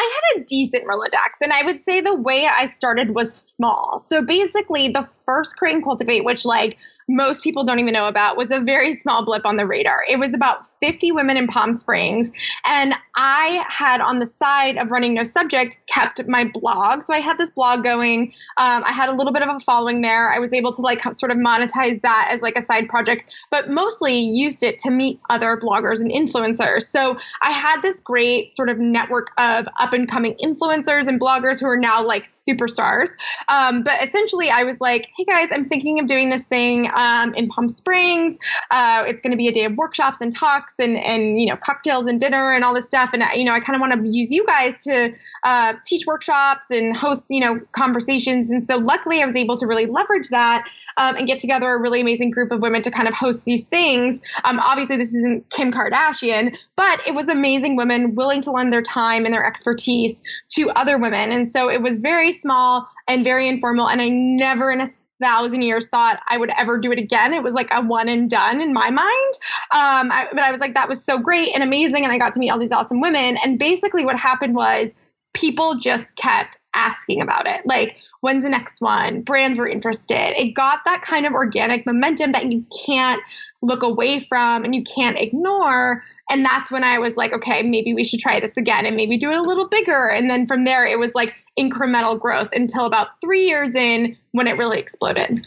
I 0.00 0.20
had 0.34 0.40
a 0.40 0.44
decent 0.46 0.86
Rolodex, 0.86 1.42
and 1.42 1.52
I 1.52 1.62
would 1.62 1.84
say 1.84 2.00
the 2.00 2.14
way 2.14 2.46
I 2.46 2.64
started 2.64 3.14
was 3.14 3.34
small. 3.34 3.98
So 3.98 4.22
basically, 4.22 4.88
the 4.88 5.06
first 5.26 5.58
crane 5.58 5.82
Cultivate, 5.82 6.24
which 6.24 6.46
like 6.46 6.78
most 7.10 7.42
people 7.42 7.64
don't 7.64 7.78
even 7.80 7.92
know 7.92 8.06
about 8.06 8.36
was 8.36 8.50
a 8.50 8.60
very 8.60 8.98
small 9.00 9.24
blip 9.24 9.44
on 9.44 9.56
the 9.56 9.66
radar. 9.66 10.02
It 10.08 10.18
was 10.18 10.32
about 10.32 10.66
50 10.80 11.12
women 11.12 11.36
in 11.36 11.46
Palm 11.46 11.72
Springs. 11.72 12.32
And 12.64 12.94
I 13.16 13.64
had 13.68 14.00
on 14.00 14.18
the 14.18 14.26
side 14.26 14.78
of 14.78 14.90
running 14.90 15.14
No 15.14 15.24
Subject 15.24 15.78
kept 15.86 16.26
my 16.26 16.44
blog. 16.44 17.02
So 17.02 17.12
I 17.12 17.18
had 17.18 17.36
this 17.38 17.50
blog 17.50 17.82
going. 17.82 18.32
Um, 18.56 18.82
I 18.84 18.92
had 18.92 19.08
a 19.08 19.12
little 19.12 19.32
bit 19.32 19.42
of 19.42 19.54
a 19.54 19.60
following 19.60 20.02
there. 20.02 20.30
I 20.30 20.38
was 20.38 20.52
able 20.52 20.72
to 20.72 20.82
like 20.82 21.02
sort 21.14 21.32
of 21.32 21.38
monetize 21.38 22.00
that 22.02 22.28
as 22.30 22.42
like 22.42 22.56
a 22.56 22.62
side 22.62 22.88
project, 22.88 23.34
but 23.50 23.70
mostly 23.70 24.18
used 24.18 24.62
it 24.62 24.78
to 24.80 24.90
meet 24.90 25.20
other 25.28 25.56
bloggers 25.56 26.00
and 26.00 26.10
influencers. 26.10 26.84
So 26.84 27.18
I 27.42 27.50
had 27.50 27.82
this 27.82 28.00
great 28.00 28.54
sort 28.54 28.68
of 28.68 28.78
network 28.78 29.32
of 29.38 29.66
up 29.78 29.92
and 29.92 30.08
coming 30.08 30.36
influencers 30.42 31.06
and 31.06 31.20
bloggers 31.20 31.60
who 31.60 31.66
are 31.66 31.76
now 31.76 32.04
like 32.04 32.24
superstars. 32.24 33.10
Um, 33.48 33.82
but 33.82 34.02
essentially, 34.02 34.50
I 34.50 34.64
was 34.64 34.80
like, 34.80 35.08
hey 35.16 35.24
guys, 35.24 35.48
I'm 35.50 35.64
thinking 35.64 36.00
of 36.00 36.06
doing 36.06 36.30
this 36.30 36.46
thing 36.46 36.88
um, 37.00 37.34
in 37.34 37.48
Palm 37.48 37.66
Springs. 37.66 38.38
Uh, 38.70 39.04
it's 39.06 39.20
going 39.22 39.30
to 39.30 39.36
be 39.36 39.48
a 39.48 39.52
day 39.52 39.64
of 39.64 39.76
workshops 39.76 40.20
and 40.20 40.34
talks 40.34 40.74
and 40.78 40.96
and 40.96 41.40
you 41.40 41.46
know 41.46 41.56
cocktails 41.56 42.06
and 42.06 42.20
dinner 42.20 42.52
and 42.52 42.62
all 42.64 42.74
this 42.74 42.86
stuff. 42.86 43.10
And 43.14 43.24
you 43.34 43.44
know 43.44 43.54
I 43.54 43.60
kind 43.60 43.74
of 43.74 43.80
want 43.80 43.92
to 43.94 44.08
use 44.08 44.30
you 44.30 44.46
guys 44.46 44.84
to 44.84 45.14
uh, 45.44 45.74
teach 45.84 46.06
workshops 46.06 46.70
and 46.70 46.94
host 46.94 47.26
you 47.30 47.40
know 47.40 47.60
conversations. 47.72 48.50
And 48.50 48.62
so 48.62 48.76
luckily 48.76 49.22
I 49.22 49.26
was 49.26 49.36
able 49.36 49.56
to 49.56 49.66
really 49.66 49.86
leverage 49.86 50.28
that 50.28 50.68
um, 50.96 51.16
and 51.16 51.26
get 51.26 51.38
together 51.38 51.68
a 51.68 51.80
really 51.80 52.00
amazing 52.00 52.30
group 52.30 52.52
of 52.52 52.60
women 52.60 52.82
to 52.82 52.90
kind 52.90 53.08
of 53.08 53.14
host 53.14 53.44
these 53.44 53.64
things. 53.66 54.20
Um, 54.44 54.60
obviously 54.60 54.96
this 54.96 55.14
isn't 55.14 55.48
Kim 55.50 55.72
Kardashian, 55.72 56.56
but 56.76 57.00
it 57.06 57.14
was 57.14 57.28
amazing 57.28 57.76
women 57.76 58.14
willing 58.14 58.42
to 58.42 58.50
lend 58.50 58.72
their 58.72 58.82
time 58.82 59.24
and 59.24 59.32
their 59.32 59.44
expertise 59.44 60.20
to 60.50 60.70
other 60.70 60.98
women. 60.98 61.32
And 61.32 61.50
so 61.50 61.70
it 61.70 61.80
was 61.80 62.00
very 62.00 62.32
small 62.32 62.88
and 63.08 63.24
very 63.24 63.48
informal. 63.48 63.88
And 63.88 64.00
I 64.00 64.08
never 64.08 64.70
in 64.70 64.80
a 64.80 64.90
thousand 65.20 65.62
years 65.62 65.88
thought 65.88 66.20
I 66.26 66.38
would 66.38 66.50
ever 66.56 66.78
do 66.78 66.92
it 66.92 66.98
again. 66.98 67.32
It 67.32 67.42
was 67.42 67.54
like 67.54 67.72
a 67.72 67.82
one 67.82 68.08
and 68.08 68.28
done 68.28 68.60
in 68.60 68.72
my 68.72 68.90
mind. 68.90 69.34
Um, 69.72 70.10
I, 70.10 70.28
but 70.30 70.40
I 70.40 70.50
was 70.50 70.60
like, 70.60 70.74
that 70.74 70.88
was 70.88 71.04
so 71.04 71.18
great 71.18 71.50
and 71.54 71.62
amazing. 71.62 72.04
And 72.04 72.12
I 72.12 72.18
got 72.18 72.32
to 72.32 72.38
meet 72.38 72.50
all 72.50 72.58
these 72.58 72.72
awesome 72.72 73.00
women. 73.00 73.38
And 73.44 73.58
basically, 73.58 74.04
what 74.04 74.18
happened 74.18 74.54
was 74.54 74.92
people 75.32 75.76
just 75.76 76.16
kept 76.16 76.58
asking 76.74 77.20
about 77.20 77.46
it. 77.46 77.66
Like, 77.66 78.00
when's 78.20 78.42
the 78.42 78.48
next 78.48 78.80
one? 78.80 79.22
Brands 79.22 79.58
were 79.58 79.68
interested. 79.68 80.40
It 80.40 80.54
got 80.54 80.80
that 80.84 81.02
kind 81.02 81.26
of 81.26 81.32
organic 81.32 81.86
momentum 81.86 82.32
that 82.32 82.50
you 82.50 82.64
can't 82.86 83.22
look 83.62 83.82
away 83.82 84.18
from 84.18 84.64
and 84.64 84.74
you 84.74 84.82
can't 84.82 85.18
ignore. 85.18 86.02
And 86.30 86.44
that's 86.44 86.70
when 86.70 86.84
I 86.84 86.98
was 86.98 87.16
like, 87.16 87.32
okay, 87.32 87.62
maybe 87.62 87.92
we 87.94 88.04
should 88.04 88.20
try 88.20 88.40
this 88.40 88.56
again 88.56 88.86
and 88.86 88.96
maybe 88.96 89.18
do 89.18 89.30
it 89.30 89.38
a 89.38 89.42
little 89.42 89.68
bigger. 89.68 90.08
And 90.08 90.30
then 90.30 90.46
from 90.46 90.62
there, 90.62 90.86
it 90.86 90.98
was 90.98 91.14
like 91.14 91.34
incremental 91.58 92.18
growth 92.18 92.50
until 92.52 92.86
about 92.86 93.20
three 93.20 93.46
years 93.46 93.74
in 93.74 94.16
when 94.32 94.46
it 94.46 94.56
really 94.56 94.78
exploded. 94.78 95.46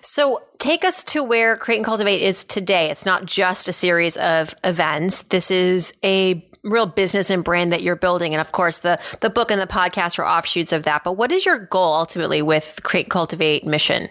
So 0.00 0.42
take 0.58 0.84
us 0.84 1.04
to 1.04 1.22
where 1.22 1.56
Create 1.56 1.78
and 1.78 1.86
Cultivate 1.86 2.22
is 2.22 2.44
today. 2.44 2.90
It's 2.90 3.06
not 3.06 3.24
just 3.24 3.68
a 3.68 3.72
series 3.72 4.16
of 4.16 4.54
events. 4.64 5.22
This 5.22 5.50
is 5.50 5.94
a 6.04 6.44
real 6.64 6.86
business 6.86 7.30
and 7.30 7.44
brand 7.44 7.72
that 7.72 7.82
you're 7.82 7.96
building. 7.96 8.34
And 8.34 8.40
of 8.40 8.52
course, 8.52 8.78
the, 8.78 9.00
the 9.20 9.30
book 9.30 9.50
and 9.50 9.60
the 9.60 9.66
podcast 9.66 10.18
are 10.18 10.26
offshoots 10.26 10.72
of 10.72 10.84
that. 10.84 11.04
But 11.04 11.12
what 11.12 11.32
is 11.32 11.46
your 11.46 11.58
goal 11.58 11.94
ultimately 11.94 12.42
with 12.42 12.80
Create 12.82 13.10
Cultivate 13.10 13.64
mission? 13.64 14.08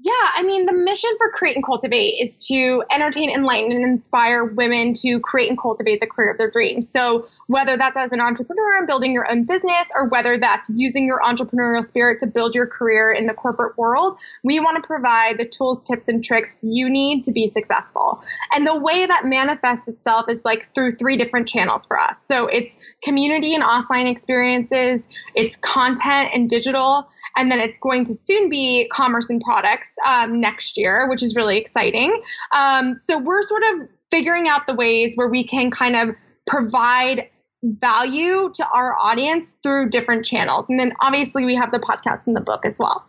Yeah, 0.00 0.12
I 0.12 0.42
mean, 0.42 0.66
the 0.66 0.72
mission 0.72 1.10
for 1.18 1.30
Create 1.30 1.54
and 1.54 1.64
Cultivate 1.64 2.18
is 2.20 2.36
to 2.48 2.82
entertain, 2.90 3.30
enlighten, 3.30 3.70
and 3.70 3.84
inspire 3.84 4.44
women 4.44 4.92
to 4.94 5.20
create 5.20 5.48
and 5.48 5.58
cultivate 5.58 6.00
the 6.00 6.06
career 6.08 6.32
of 6.32 6.36
their 6.38 6.50
dreams. 6.50 6.90
So, 6.90 7.28
whether 7.46 7.76
that's 7.76 7.96
as 7.96 8.10
an 8.10 8.20
entrepreneur 8.20 8.78
and 8.78 8.88
building 8.88 9.12
your 9.12 9.30
own 9.30 9.44
business, 9.44 9.88
or 9.94 10.08
whether 10.08 10.36
that's 10.36 10.68
using 10.68 11.06
your 11.06 11.20
entrepreneurial 11.20 11.84
spirit 11.84 12.18
to 12.20 12.26
build 12.26 12.56
your 12.56 12.66
career 12.66 13.12
in 13.12 13.26
the 13.26 13.34
corporate 13.34 13.78
world, 13.78 14.18
we 14.42 14.58
want 14.58 14.82
to 14.82 14.86
provide 14.86 15.38
the 15.38 15.46
tools, 15.46 15.78
tips, 15.86 16.08
and 16.08 16.24
tricks 16.24 16.56
you 16.60 16.90
need 16.90 17.22
to 17.24 17.32
be 17.32 17.46
successful. 17.46 18.20
And 18.52 18.66
the 18.66 18.76
way 18.76 19.06
that 19.06 19.24
manifests 19.24 19.86
itself 19.86 20.26
is 20.28 20.44
like 20.44 20.74
through 20.74 20.96
three 20.96 21.16
different 21.16 21.46
channels 21.46 21.86
for 21.86 22.00
us. 22.00 22.26
So, 22.26 22.48
it's 22.48 22.76
community 23.04 23.54
and 23.54 23.62
offline 23.62 24.10
experiences, 24.10 25.06
it's 25.36 25.54
content 25.54 26.30
and 26.34 26.50
digital 26.50 27.08
and 27.36 27.50
then 27.50 27.60
it's 27.60 27.78
going 27.78 28.04
to 28.04 28.14
soon 28.14 28.48
be 28.48 28.88
commerce 28.92 29.28
and 29.30 29.40
products 29.40 29.90
um, 30.06 30.40
next 30.40 30.76
year, 30.76 31.08
which 31.08 31.22
is 31.22 31.34
really 31.34 31.58
exciting. 31.58 32.22
Um, 32.52 32.94
so 32.94 33.18
we're 33.18 33.42
sort 33.42 33.62
of 33.62 33.88
figuring 34.10 34.48
out 34.48 34.66
the 34.66 34.74
ways 34.74 35.14
where 35.16 35.28
we 35.28 35.44
can 35.44 35.70
kind 35.70 35.96
of 35.96 36.14
provide 36.46 37.28
value 37.64 38.50
to 38.54 38.68
our 38.68 38.94
audience 39.00 39.56
through 39.62 39.88
different 39.90 40.24
channels. 40.24 40.66
And 40.68 40.78
then 40.78 40.92
obviously 41.00 41.44
we 41.44 41.54
have 41.54 41.72
the 41.72 41.78
podcast 41.78 42.26
and 42.26 42.36
the 42.36 42.40
book 42.40 42.64
as 42.66 42.78
well. 42.78 43.04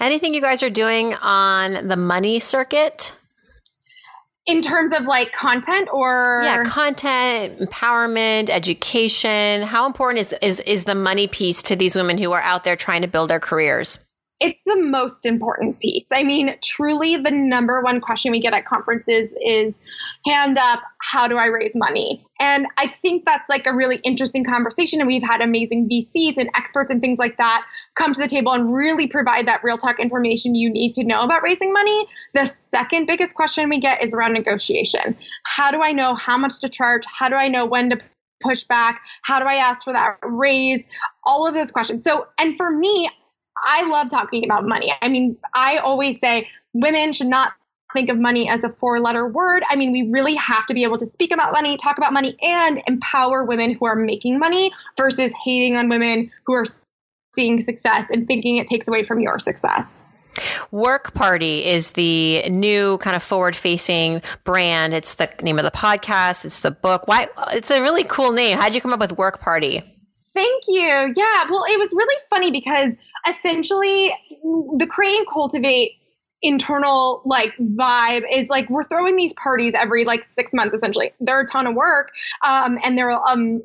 Anything 0.00 0.34
you 0.34 0.40
guys 0.40 0.62
are 0.62 0.70
doing 0.70 1.14
on 1.14 1.88
the 1.88 1.96
money 1.96 2.38
circuit? 2.38 3.14
In 4.46 4.62
terms 4.62 4.92
of 4.92 5.04
like 5.04 5.32
content 5.32 5.88
or? 5.92 6.42
Yeah 6.44 6.62
content 6.64 7.58
empowerment 7.58 8.50
education. 8.50 9.62
How 9.62 9.86
important 9.86 10.20
is 10.20 10.34
is 10.42 10.60
is 10.60 10.84
the 10.84 10.94
money 10.94 11.26
piece 11.26 11.62
to 11.62 11.76
these 11.76 11.94
women 11.94 12.18
who 12.18 12.32
are 12.32 12.42
out 12.42 12.64
there 12.64 12.76
trying 12.76 13.02
to 13.02 13.08
build 13.08 13.30
their 13.30 13.40
careers 13.40 13.98
it's 14.42 14.60
the 14.66 14.76
most 14.76 15.24
important 15.24 15.78
piece. 15.78 16.06
I 16.12 16.24
mean, 16.24 16.56
truly, 16.64 17.16
the 17.16 17.30
number 17.30 17.80
one 17.80 18.00
question 18.00 18.32
we 18.32 18.40
get 18.40 18.52
at 18.52 18.66
conferences 18.66 19.32
is 19.40 19.78
hand 20.26 20.58
up, 20.58 20.80
how 21.00 21.28
do 21.28 21.38
I 21.38 21.46
raise 21.46 21.72
money? 21.76 22.26
And 22.40 22.66
I 22.76 22.92
think 23.02 23.24
that's 23.24 23.48
like 23.48 23.66
a 23.66 23.74
really 23.74 23.96
interesting 24.02 24.44
conversation. 24.44 25.00
And 25.00 25.06
we've 25.06 25.22
had 25.22 25.42
amazing 25.42 25.88
VCs 25.88 26.38
and 26.38 26.50
experts 26.56 26.90
and 26.90 27.00
things 27.00 27.20
like 27.20 27.36
that 27.36 27.64
come 27.94 28.12
to 28.12 28.20
the 28.20 28.26
table 28.26 28.52
and 28.52 28.74
really 28.74 29.06
provide 29.06 29.46
that 29.46 29.62
real 29.62 29.78
talk 29.78 30.00
information 30.00 30.56
you 30.56 30.70
need 30.70 30.94
to 30.94 31.04
know 31.04 31.22
about 31.22 31.44
raising 31.44 31.72
money. 31.72 32.08
The 32.34 32.46
second 32.46 33.06
biggest 33.06 33.36
question 33.36 33.68
we 33.68 33.78
get 33.78 34.02
is 34.02 34.12
around 34.12 34.32
negotiation. 34.32 35.16
How 35.44 35.70
do 35.70 35.80
I 35.80 35.92
know 35.92 36.16
how 36.16 36.36
much 36.36 36.62
to 36.62 36.68
charge? 36.68 37.04
How 37.06 37.28
do 37.28 37.36
I 37.36 37.46
know 37.46 37.66
when 37.66 37.90
to 37.90 38.00
push 38.42 38.64
back? 38.64 39.02
How 39.22 39.38
do 39.38 39.46
I 39.46 39.54
ask 39.54 39.84
for 39.84 39.92
that 39.92 40.16
raise? 40.22 40.82
All 41.24 41.46
of 41.46 41.54
those 41.54 41.70
questions. 41.70 42.02
So, 42.02 42.26
and 42.38 42.56
for 42.56 42.68
me, 42.68 43.08
I 43.62 43.86
love 43.88 44.10
talking 44.10 44.44
about 44.44 44.66
money. 44.66 44.92
I 45.00 45.08
mean, 45.08 45.36
I 45.54 45.78
always 45.78 46.18
say 46.18 46.48
women 46.72 47.12
should 47.12 47.28
not 47.28 47.52
think 47.92 48.08
of 48.08 48.18
money 48.18 48.48
as 48.48 48.64
a 48.64 48.72
four 48.72 48.98
letter 49.00 49.26
word. 49.26 49.62
I 49.68 49.76
mean, 49.76 49.92
we 49.92 50.10
really 50.10 50.34
have 50.36 50.66
to 50.66 50.74
be 50.74 50.84
able 50.84 50.98
to 50.98 51.06
speak 51.06 51.32
about 51.32 51.52
money, 51.52 51.76
talk 51.76 51.98
about 51.98 52.12
money, 52.12 52.36
and 52.42 52.82
empower 52.86 53.44
women 53.44 53.72
who 53.74 53.86
are 53.86 53.96
making 53.96 54.38
money 54.38 54.72
versus 54.96 55.32
hating 55.44 55.76
on 55.76 55.88
women 55.88 56.30
who 56.46 56.54
are 56.54 56.64
seeing 57.34 57.60
success 57.60 58.10
and 58.10 58.26
thinking 58.26 58.56
it 58.56 58.66
takes 58.66 58.88
away 58.88 59.02
from 59.02 59.20
your 59.20 59.38
success. 59.38 60.04
Work 60.70 61.12
Party 61.12 61.64
is 61.64 61.92
the 61.92 62.48
new 62.48 62.96
kind 62.98 63.14
of 63.14 63.22
forward 63.22 63.54
facing 63.54 64.22
brand. 64.44 64.94
It's 64.94 65.14
the 65.14 65.28
name 65.42 65.58
of 65.58 65.64
the 65.64 65.70
podcast, 65.70 66.44
it's 66.46 66.60
the 66.60 66.70
book. 66.70 67.06
Why 67.06 67.28
it's 67.52 67.70
a 67.70 67.82
really 67.82 68.04
cool 68.04 68.32
name. 68.32 68.56
How'd 68.58 68.74
you 68.74 68.80
come 68.80 68.94
up 68.94 69.00
with 69.00 69.12
Work 69.18 69.40
Party? 69.40 69.91
Thank 70.34 70.64
you. 70.66 70.82
Yeah. 70.84 71.44
Well, 71.50 71.64
it 71.68 71.78
was 71.78 71.92
really 71.92 72.16
funny 72.30 72.50
because 72.50 72.94
essentially 73.28 74.10
the 74.42 74.86
create 74.88 75.18
and 75.18 75.26
cultivate 75.28 75.98
internal 76.42 77.22
like 77.24 77.54
vibe 77.56 78.24
is 78.30 78.48
like 78.48 78.68
we're 78.68 78.82
throwing 78.82 79.16
these 79.16 79.32
parties 79.34 79.74
every 79.76 80.04
like 80.04 80.24
six 80.36 80.52
months 80.52 80.74
essentially 80.74 81.12
they're 81.20 81.42
a 81.42 81.46
ton 81.46 81.68
of 81.68 81.74
work 81.74 82.10
um, 82.46 82.78
and 82.82 82.98
there 82.98 83.12
are 83.12 83.32
um, 83.32 83.62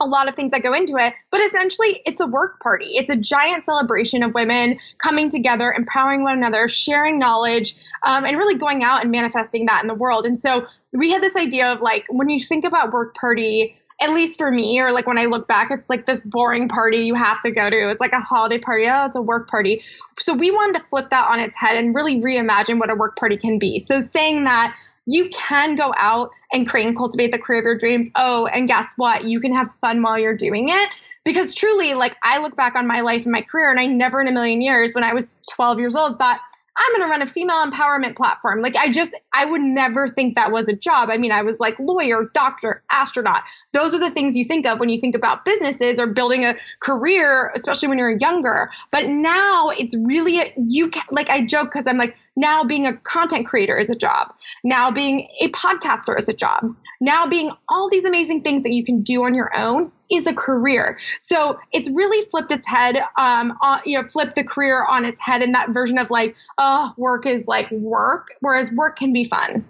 a 0.00 0.06
lot 0.06 0.28
of 0.28 0.36
things 0.36 0.52
that 0.52 0.62
go 0.62 0.72
into 0.72 0.96
it 0.96 1.12
but 1.32 1.40
essentially 1.40 2.00
it's 2.06 2.20
a 2.20 2.26
work 2.26 2.60
party 2.60 2.92
it's 2.94 3.12
a 3.12 3.16
giant 3.16 3.64
celebration 3.64 4.22
of 4.22 4.32
women 4.32 4.78
coming 4.98 5.28
together 5.28 5.72
empowering 5.72 6.22
one 6.22 6.38
another 6.38 6.68
sharing 6.68 7.18
knowledge 7.18 7.74
um, 8.04 8.24
and 8.24 8.36
really 8.36 8.54
going 8.54 8.84
out 8.84 9.02
and 9.02 9.10
manifesting 9.10 9.66
that 9.66 9.82
in 9.82 9.88
the 9.88 9.94
world 9.94 10.24
and 10.24 10.40
so 10.40 10.64
we 10.92 11.10
had 11.10 11.20
this 11.20 11.34
idea 11.34 11.72
of 11.72 11.80
like 11.80 12.06
when 12.10 12.28
you 12.28 12.38
think 12.38 12.64
about 12.64 12.92
work 12.92 13.12
party 13.16 13.76
at 14.00 14.12
least 14.12 14.38
for 14.38 14.50
me, 14.50 14.80
or 14.80 14.92
like 14.92 15.06
when 15.06 15.18
I 15.18 15.26
look 15.26 15.46
back, 15.46 15.70
it's 15.70 15.88
like 15.90 16.06
this 16.06 16.24
boring 16.24 16.68
party 16.68 16.98
you 16.98 17.14
have 17.14 17.40
to 17.42 17.50
go 17.50 17.68
to. 17.68 17.90
It's 17.90 18.00
like 18.00 18.12
a 18.12 18.20
holiday 18.20 18.58
party. 18.58 18.86
Oh, 18.88 19.06
it's 19.06 19.16
a 19.16 19.20
work 19.20 19.48
party. 19.48 19.82
So 20.18 20.34
we 20.34 20.50
wanted 20.50 20.78
to 20.78 20.86
flip 20.88 21.10
that 21.10 21.30
on 21.30 21.38
its 21.38 21.56
head 21.56 21.76
and 21.76 21.94
really 21.94 22.20
reimagine 22.20 22.78
what 22.78 22.90
a 22.90 22.94
work 22.94 23.16
party 23.16 23.36
can 23.36 23.58
be. 23.58 23.78
So 23.78 24.00
saying 24.00 24.44
that 24.44 24.74
you 25.06 25.28
can 25.30 25.74
go 25.74 25.92
out 25.96 26.30
and 26.52 26.68
create 26.68 26.86
and 26.86 26.96
cultivate 26.96 27.32
the 27.32 27.38
career 27.38 27.60
of 27.60 27.64
your 27.64 27.76
dreams. 27.76 28.10
Oh, 28.16 28.46
and 28.46 28.68
guess 28.68 28.94
what? 28.96 29.24
You 29.24 29.40
can 29.40 29.52
have 29.52 29.72
fun 29.74 30.02
while 30.02 30.18
you're 30.18 30.36
doing 30.36 30.68
it. 30.70 30.88
Because 31.22 31.52
truly, 31.54 31.92
like 31.92 32.16
I 32.22 32.38
look 32.38 32.56
back 32.56 32.74
on 32.76 32.86
my 32.86 33.02
life 33.02 33.24
and 33.24 33.32
my 33.32 33.42
career, 33.42 33.70
and 33.70 33.78
I 33.78 33.84
never 33.84 34.22
in 34.22 34.28
a 34.28 34.32
million 34.32 34.62
years, 34.62 34.94
when 34.94 35.04
I 35.04 35.12
was 35.12 35.36
12 35.52 35.78
years 35.78 35.94
old, 35.94 36.16
thought, 36.16 36.40
I'm 36.76 36.92
going 36.92 37.02
to 37.02 37.10
run 37.10 37.22
a 37.22 37.26
female 37.26 37.64
empowerment 37.66 38.16
platform. 38.16 38.60
Like, 38.60 38.76
I 38.76 38.90
just, 38.90 39.14
I 39.32 39.44
would 39.44 39.60
never 39.60 40.08
think 40.08 40.36
that 40.36 40.52
was 40.52 40.68
a 40.68 40.74
job. 40.74 41.10
I 41.10 41.16
mean, 41.16 41.32
I 41.32 41.42
was 41.42 41.60
like 41.60 41.78
lawyer, 41.78 42.30
doctor, 42.32 42.82
astronaut. 42.90 43.42
Those 43.72 43.94
are 43.94 44.00
the 44.00 44.10
things 44.10 44.36
you 44.36 44.44
think 44.44 44.66
of 44.66 44.78
when 44.78 44.88
you 44.88 45.00
think 45.00 45.16
about 45.16 45.44
businesses 45.44 45.98
or 45.98 46.06
building 46.06 46.44
a 46.44 46.54
career, 46.80 47.52
especially 47.54 47.88
when 47.88 47.98
you're 47.98 48.16
younger. 48.16 48.70
But 48.90 49.06
now 49.06 49.70
it's 49.70 49.96
really, 49.96 50.40
a, 50.40 50.52
you 50.56 50.88
can, 50.88 51.02
like, 51.10 51.28
I 51.28 51.44
joke 51.44 51.70
because 51.72 51.86
I'm 51.86 51.98
like, 51.98 52.16
now 52.40 52.64
being 52.64 52.86
a 52.86 52.96
content 52.96 53.46
creator 53.46 53.76
is 53.76 53.90
a 53.90 53.94
job. 53.94 54.32
Now 54.64 54.90
being 54.90 55.28
a 55.40 55.48
podcaster 55.48 56.18
is 56.18 56.28
a 56.28 56.32
job. 56.32 56.74
Now 57.00 57.26
being 57.26 57.52
all 57.68 57.88
these 57.90 58.04
amazing 58.04 58.42
things 58.42 58.62
that 58.62 58.72
you 58.72 58.84
can 58.84 59.02
do 59.02 59.24
on 59.24 59.34
your 59.34 59.50
own 59.56 59.92
is 60.10 60.26
a 60.26 60.34
career. 60.34 60.98
So 61.18 61.58
it's 61.72 61.88
really 61.90 62.26
flipped 62.30 62.50
its 62.50 62.66
head, 62.66 63.00
um, 63.16 63.56
you 63.84 64.00
know, 64.00 64.08
flipped 64.08 64.34
the 64.34 64.44
career 64.44 64.84
on 64.84 65.04
its 65.04 65.20
head 65.20 65.42
in 65.42 65.52
that 65.52 65.70
version 65.70 65.98
of 65.98 66.10
like, 66.10 66.34
oh, 66.58 66.92
work 66.96 67.26
is 67.26 67.46
like 67.46 67.70
work, 67.70 68.28
whereas 68.40 68.72
work 68.72 68.96
can 68.96 69.12
be 69.12 69.24
fun. 69.24 69.64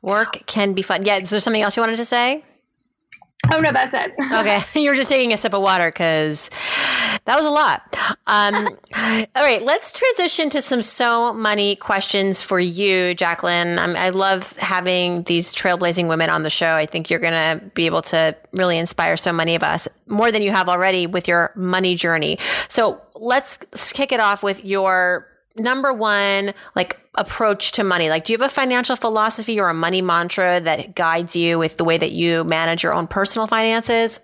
Work 0.00 0.46
can 0.46 0.72
be 0.72 0.82
fun. 0.82 1.04
Yeah. 1.04 1.18
Is 1.18 1.30
there 1.30 1.40
something 1.40 1.62
else 1.62 1.76
you 1.76 1.82
wanted 1.82 1.98
to 1.98 2.04
say? 2.04 2.44
Oh 3.50 3.60
no, 3.60 3.72
that's 3.72 3.92
it. 3.92 4.14
okay, 4.32 4.62
you're 4.80 4.94
just 4.94 5.10
taking 5.10 5.32
a 5.32 5.36
sip 5.36 5.52
of 5.52 5.62
water 5.62 5.88
because 5.90 6.48
that 7.24 7.36
was 7.36 7.44
a 7.44 7.50
lot. 7.50 7.96
Um, 8.26 8.54
all 8.96 9.42
right, 9.42 9.62
let's 9.62 9.98
transition 9.98 10.48
to 10.50 10.62
some 10.62 10.82
so 10.82 11.34
money 11.34 11.76
questions 11.76 12.40
for 12.40 12.60
you, 12.60 13.14
Jaclyn. 13.14 13.78
Um, 13.78 13.96
I 13.96 14.10
love 14.10 14.56
having 14.58 15.24
these 15.24 15.52
trailblazing 15.52 16.08
women 16.08 16.30
on 16.30 16.44
the 16.44 16.50
show. 16.50 16.74
I 16.74 16.86
think 16.86 17.10
you're 17.10 17.20
going 17.20 17.58
to 17.58 17.64
be 17.74 17.86
able 17.86 18.02
to 18.02 18.36
really 18.52 18.78
inspire 18.78 19.16
so 19.16 19.32
many 19.32 19.56
of 19.56 19.62
us 19.62 19.88
more 20.06 20.30
than 20.30 20.42
you 20.42 20.52
have 20.52 20.68
already 20.68 21.06
with 21.06 21.26
your 21.26 21.52
money 21.56 21.96
journey. 21.96 22.38
So 22.68 23.00
let's 23.16 23.58
kick 23.92 24.12
it 24.12 24.20
off 24.20 24.42
with 24.42 24.64
your 24.64 25.31
number 25.56 25.92
one 25.92 26.54
like 26.74 27.00
approach 27.16 27.72
to 27.72 27.84
money. 27.84 28.08
Like 28.08 28.24
do 28.24 28.32
you 28.32 28.38
have 28.38 28.50
a 28.50 28.52
financial 28.52 28.96
philosophy 28.96 29.60
or 29.60 29.68
a 29.68 29.74
money 29.74 30.02
mantra 30.02 30.60
that 30.60 30.94
guides 30.94 31.36
you 31.36 31.58
with 31.58 31.76
the 31.76 31.84
way 31.84 31.98
that 31.98 32.12
you 32.12 32.44
manage 32.44 32.82
your 32.82 32.92
own 32.92 33.06
personal 33.06 33.46
finances? 33.46 34.20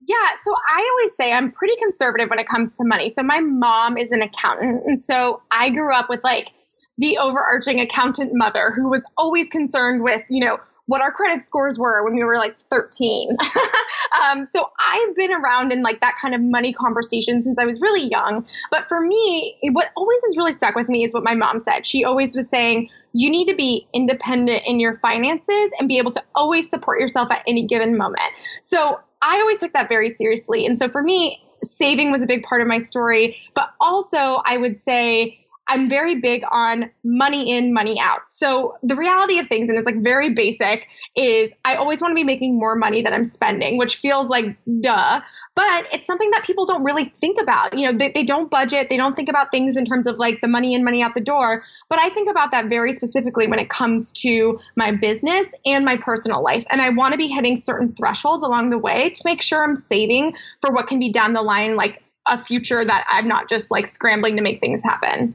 Yeah 0.00 0.16
so 0.42 0.54
i 0.54 0.88
always 0.92 1.16
say 1.20 1.32
i'm 1.32 1.50
pretty 1.50 1.74
conservative 1.76 2.30
when 2.30 2.38
it 2.38 2.48
comes 2.48 2.74
to 2.76 2.84
money. 2.84 3.10
So 3.10 3.22
my 3.22 3.40
mom 3.40 3.96
is 3.98 4.10
an 4.10 4.22
accountant 4.22 4.84
and 4.86 5.02
so 5.04 5.42
i 5.50 5.70
grew 5.70 5.94
up 5.94 6.08
with 6.08 6.20
like 6.22 6.50
the 6.98 7.18
overarching 7.18 7.80
accountant 7.80 8.30
mother 8.32 8.72
who 8.74 8.88
was 8.88 9.04
always 9.18 9.48
concerned 9.48 10.02
with 10.02 10.22
you 10.30 10.44
know 10.44 10.58
what 10.86 11.02
our 11.02 11.10
credit 11.10 11.44
scores 11.44 11.78
were 11.78 12.04
when 12.04 12.14
we 12.14 12.24
were 12.24 12.36
like 12.36 12.56
13. 12.70 13.36
um, 14.30 14.44
so 14.44 14.70
I've 14.78 15.16
been 15.16 15.32
around 15.32 15.72
in 15.72 15.82
like 15.82 16.00
that 16.00 16.14
kind 16.20 16.34
of 16.34 16.40
money 16.40 16.72
conversation 16.72 17.42
since 17.42 17.58
I 17.58 17.64
was 17.64 17.80
really 17.80 18.08
young. 18.08 18.46
But 18.70 18.88
for 18.88 19.00
me, 19.00 19.58
what 19.72 19.90
always 19.96 20.20
has 20.26 20.36
really 20.36 20.52
stuck 20.52 20.74
with 20.74 20.88
me 20.88 21.04
is 21.04 21.12
what 21.12 21.24
my 21.24 21.34
mom 21.34 21.62
said. 21.64 21.86
She 21.86 22.04
always 22.04 22.36
was 22.36 22.48
saying, 22.48 22.88
you 23.12 23.30
need 23.30 23.48
to 23.48 23.56
be 23.56 23.86
independent 23.92 24.62
in 24.66 24.78
your 24.78 24.96
finances 24.96 25.72
and 25.78 25.88
be 25.88 25.98
able 25.98 26.12
to 26.12 26.22
always 26.34 26.70
support 26.70 27.00
yourself 27.00 27.30
at 27.30 27.42
any 27.46 27.66
given 27.66 27.96
moment. 27.96 28.20
So 28.62 29.00
I 29.22 29.40
always 29.40 29.58
took 29.58 29.72
that 29.72 29.88
very 29.88 30.08
seriously. 30.08 30.66
And 30.66 30.78
so 30.78 30.88
for 30.88 31.02
me, 31.02 31.42
saving 31.62 32.12
was 32.12 32.22
a 32.22 32.26
big 32.26 32.42
part 32.42 32.60
of 32.60 32.68
my 32.68 32.78
story. 32.78 33.36
But 33.54 33.70
also, 33.80 34.40
I 34.44 34.56
would 34.56 34.78
say, 34.78 35.45
I'm 35.68 35.88
very 35.88 36.16
big 36.16 36.42
on 36.50 36.90
money 37.04 37.56
in, 37.56 37.72
money 37.72 37.98
out. 38.00 38.20
So 38.28 38.76
the 38.82 38.96
reality 38.96 39.38
of 39.38 39.48
things, 39.48 39.68
and 39.68 39.78
it's 39.78 39.86
like 39.86 40.02
very 40.02 40.30
basic, 40.30 40.88
is 41.16 41.52
I 41.64 41.76
always 41.76 42.00
want 42.00 42.12
to 42.12 42.14
be 42.14 42.24
making 42.24 42.58
more 42.58 42.76
money 42.76 43.02
than 43.02 43.12
I'm 43.12 43.24
spending, 43.24 43.78
which 43.78 43.96
feels 43.96 44.28
like 44.28 44.56
duh 44.80 45.20
but 45.56 45.86
it's 45.90 46.06
something 46.06 46.30
that 46.32 46.44
people 46.44 46.66
don't 46.66 46.84
really 46.84 47.06
think 47.18 47.40
about. 47.40 47.76
You 47.76 47.86
know, 47.86 47.92
they, 47.92 48.10
they 48.10 48.22
don't 48.22 48.50
budget, 48.50 48.90
they 48.90 48.98
don't 48.98 49.16
think 49.16 49.30
about 49.30 49.50
things 49.50 49.78
in 49.78 49.86
terms 49.86 50.06
of 50.06 50.18
like 50.18 50.42
the 50.42 50.48
money 50.48 50.74
in, 50.74 50.84
money 50.84 51.02
out 51.02 51.14
the 51.14 51.20
door. 51.20 51.64
But 51.88 51.98
I 51.98 52.10
think 52.10 52.28
about 52.28 52.50
that 52.50 52.66
very 52.66 52.92
specifically 52.92 53.46
when 53.46 53.58
it 53.58 53.70
comes 53.70 54.12
to 54.20 54.60
my 54.76 54.92
business 54.92 55.52
and 55.64 55.84
my 55.86 55.96
personal 55.96 56.42
life. 56.44 56.66
And 56.70 56.82
I 56.82 56.90
want 56.90 57.12
to 57.12 57.18
be 57.18 57.28
hitting 57.28 57.56
certain 57.56 57.88
thresholds 57.88 58.44
along 58.44 58.68
the 58.68 58.78
way 58.78 59.08
to 59.08 59.22
make 59.24 59.40
sure 59.40 59.64
I'm 59.64 59.76
saving 59.76 60.36
for 60.60 60.70
what 60.72 60.88
can 60.88 60.98
be 60.98 61.10
down 61.10 61.32
the 61.32 61.42
line, 61.42 61.74
like 61.74 62.02
a 62.28 62.36
future 62.36 62.84
that 62.84 63.06
I'm 63.08 63.26
not 63.26 63.48
just 63.48 63.70
like 63.70 63.86
scrambling 63.86 64.36
to 64.36 64.42
make 64.42 64.60
things 64.60 64.82
happen. 64.82 65.34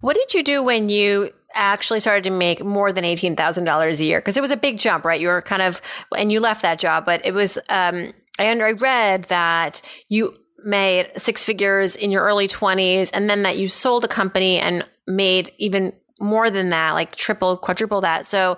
What 0.00 0.16
did 0.16 0.34
you 0.34 0.42
do 0.42 0.62
when 0.62 0.88
you 0.88 1.30
actually 1.54 2.00
started 2.00 2.24
to 2.24 2.30
make 2.30 2.64
more 2.64 2.92
than 2.92 3.04
$18,000 3.04 4.00
a 4.00 4.04
year? 4.04 4.20
Because 4.20 4.36
it 4.36 4.40
was 4.40 4.50
a 4.50 4.56
big 4.56 4.78
jump, 4.78 5.04
right? 5.04 5.20
You 5.20 5.28
were 5.28 5.42
kind 5.42 5.62
of, 5.62 5.80
and 6.16 6.30
you 6.30 6.40
left 6.40 6.62
that 6.62 6.78
job, 6.78 7.04
but 7.04 7.24
it 7.26 7.34
was, 7.34 7.58
um, 7.68 8.12
I, 8.38 8.48
I 8.48 8.72
read 8.72 9.24
that 9.24 9.82
you 10.08 10.36
made 10.64 11.10
six 11.16 11.44
figures 11.44 11.96
in 11.96 12.10
your 12.10 12.22
early 12.22 12.46
20s 12.46 13.10
and 13.12 13.28
then 13.28 13.42
that 13.42 13.58
you 13.58 13.68
sold 13.68 14.04
a 14.04 14.08
company 14.08 14.58
and 14.58 14.84
made 15.06 15.50
even 15.58 15.92
more 16.20 16.50
than 16.50 16.70
that, 16.70 16.92
like 16.92 17.16
triple, 17.16 17.56
quadruple 17.56 18.00
that. 18.00 18.26
So 18.26 18.56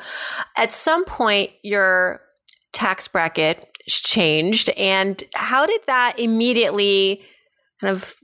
at 0.56 0.72
some 0.72 1.04
point, 1.04 1.52
your 1.62 2.20
tax 2.72 3.08
bracket 3.08 3.70
changed. 3.86 4.70
And 4.70 5.22
how 5.34 5.66
did 5.66 5.80
that 5.86 6.18
immediately 6.18 7.22
kind 7.80 7.96
of 7.96 8.14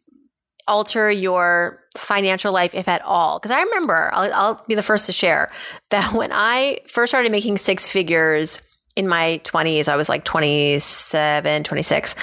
alter 0.69 1.11
your 1.11 1.81
financial 1.97 2.53
life, 2.53 2.75
if 2.75 2.89
at 2.89 3.03
all? 3.03 3.39
Because 3.39 3.51
I 3.51 3.63
remember, 3.63 4.11
I'll, 4.13 4.35
I'll, 4.35 4.65
be 4.67 4.75
the 4.75 4.83
first 4.83 5.07
to 5.07 5.13
share 5.13 5.51
that 5.91 6.13
when 6.15 6.31
I 6.33 6.81
first 6.89 7.11
started 7.11 7.33
making 7.33 7.59
six 7.59 7.91
figures 7.91 8.63
in 8.95 9.07
my 9.07 9.41
20s, 9.45 9.89
I 9.89 9.97
was 9.97 10.09
like 10.09 10.25
27, 10.25 11.65
26. 11.65 12.15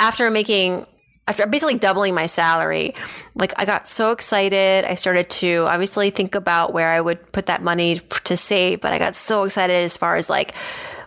After 0.00 0.30
making 0.30 0.86
after 1.28 1.46
basically 1.46 1.74
doubling 1.74 2.14
my 2.14 2.24
salary, 2.24 2.94
like 3.34 3.52
I 3.58 3.66
got 3.66 3.86
so 3.86 4.12
excited. 4.12 4.86
I 4.86 4.94
started 4.94 5.28
to 5.28 5.66
obviously 5.68 6.08
think 6.08 6.34
about 6.34 6.72
where 6.72 6.88
I 6.88 7.02
would 7.02 7.32
put 7.32 7.46
that 7.46 7.62
money 7.62 8.00
to 8.24 8.36
save, 8.36 8.80
but 8.80 8.94
I 8.94 8.98
got 8.98 9.14
so 9.14 9.44
excited 9.44 9.84
as 9.84 9.94
far 9.94 10.16
as 10.16 10.30
like 10.30 10.54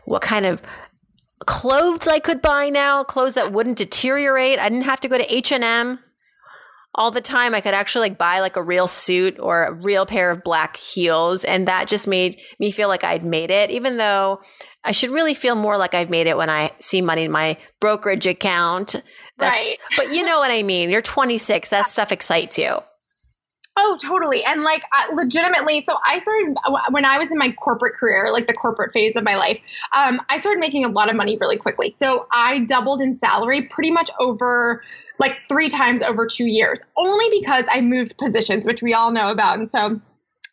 what 0.05 0.22
kind 0.22 0.46
of 0.46 0.62
clothes 1.39 2.08
I 2.08 2.20
could 2.20 2.39
buy 2.39 2.70
now, 2.70 3.03
clothes 3.03 3.34
that 3.34 3.51
wouldn't 3.51 3.77
deteriorate. 3.77 4.60
I 4.60 4.70
didn't 4.70 4.86
have 4.86 5.01
to 5.01 5.08
go 5.08 5.17
to 5.17 5.34
H&M 5.34 6.00
all 6.94 7.12
the 7.12 7.22
time. 7.22 7.56
I 7.56 7.62
could 7.62 7.74
actually 7.74 8.10
like 8.10 8.18
buy 8.18 8.40
like 8.40 8.56
a 8.56 8.64
real 8.64 8.88
suit 8.88 9.40
or 9.40 9.66
a 9.66 9.74
real 9.74 10.06
pair 10.06 10.30
of 10.30 10.44
black 10.44 10.78
heels. 10.78 11.44
And 11.44 11.68
that 11.68 11.88
just 11.88 12.08
made 12.08 12.42
me 12.60 12.72
feel 12.72 12.88
like 12.88 13.04
I'd 13.04 13.24
made 13.24 13.52
it, 13.52 13.72
even 13.72 13.98
though 13.98 14.42
I 14.84 14.92
should 14.92 15.12
really 15.12 15.34
feel 15.34 15.56
more 15.56 15.78
like 15.78 15.94
I've 15.94 16.10
made 16.10 16.28
it 16.28 16.38
when 16.38 16.50
I 16.50 16.72
see 16.80 17.02
money 17.02 17.24
in 17.24 17.32
my 17.32 17.58
brokerage 17.80 18.26
account. 18.26 18.96
That's, 19.38 19.62
right. 19.62 19.78
But 19.96 20.14
you 20.14 20.26
know 20.26 20.40
what 20.40 20.52
I 20.52 20.64
mean? 20.64 20.90
You're 20.90 21.02
26. 21.02 21.70
That 21.70 21.90
stuff 21.90 22.12
excites 22.12 22.58
you. 22.58 22.80
Oh, 23.78 23.98
totally. 24.02 24.44
And 24.44 24.64
like 24.64 24.84
uh, 24.94 25.16
legitimately, 25.16 25.86
so 25.88 25.96
I 26.06 26.20
started 26.20 26.56
when 26.90 27.06
I 27.06 27.18
was 27.18 27.30
in 27.32 27.38
my 27.38 27.54
corporate 27.54 27.94
career, 27.96 28.30
like 28.32 28.48
the 28.48 28.54
corporate 28.54 28.92
phase 28.92 29.16
of 29.16 29.24
my 29.24 29.36
life, 29.36 29.60
um, 29.98 30.20
I 30.30 30.38
started 30.38 30.60
making 30.60 30.84
a 30.84 30.90
lot 30.90 31.10
of 31.10 31.16
money 31.16 31.38
really 31.40 31.58
quickly. 31.58 31.96
So 31.98 32.28
I 32.32 32.60
doubled 32.60 33.02
in 33.02 33.18
salary 33.18 33.64
pretty 33.64 33.92
much 33.92 34.12
over 34.20 34.84
like 35.22 35.38
three 35.48 35.70
times 35.70 36.01
over 36.01 36.25
two 36.25 36.48
years, 36.48 36.82
only 36.98 37.40
because 37.40 37.63
I 37.72 37.82
moved 37.82 38.18
positions, 38.18 38.66
which 38.66 38.82
we 38.82 38.96
all 38.96 39.12
know 39.12 39.32
about. 39.32 39.60
And 39.60 39.70
so 39.70 40.01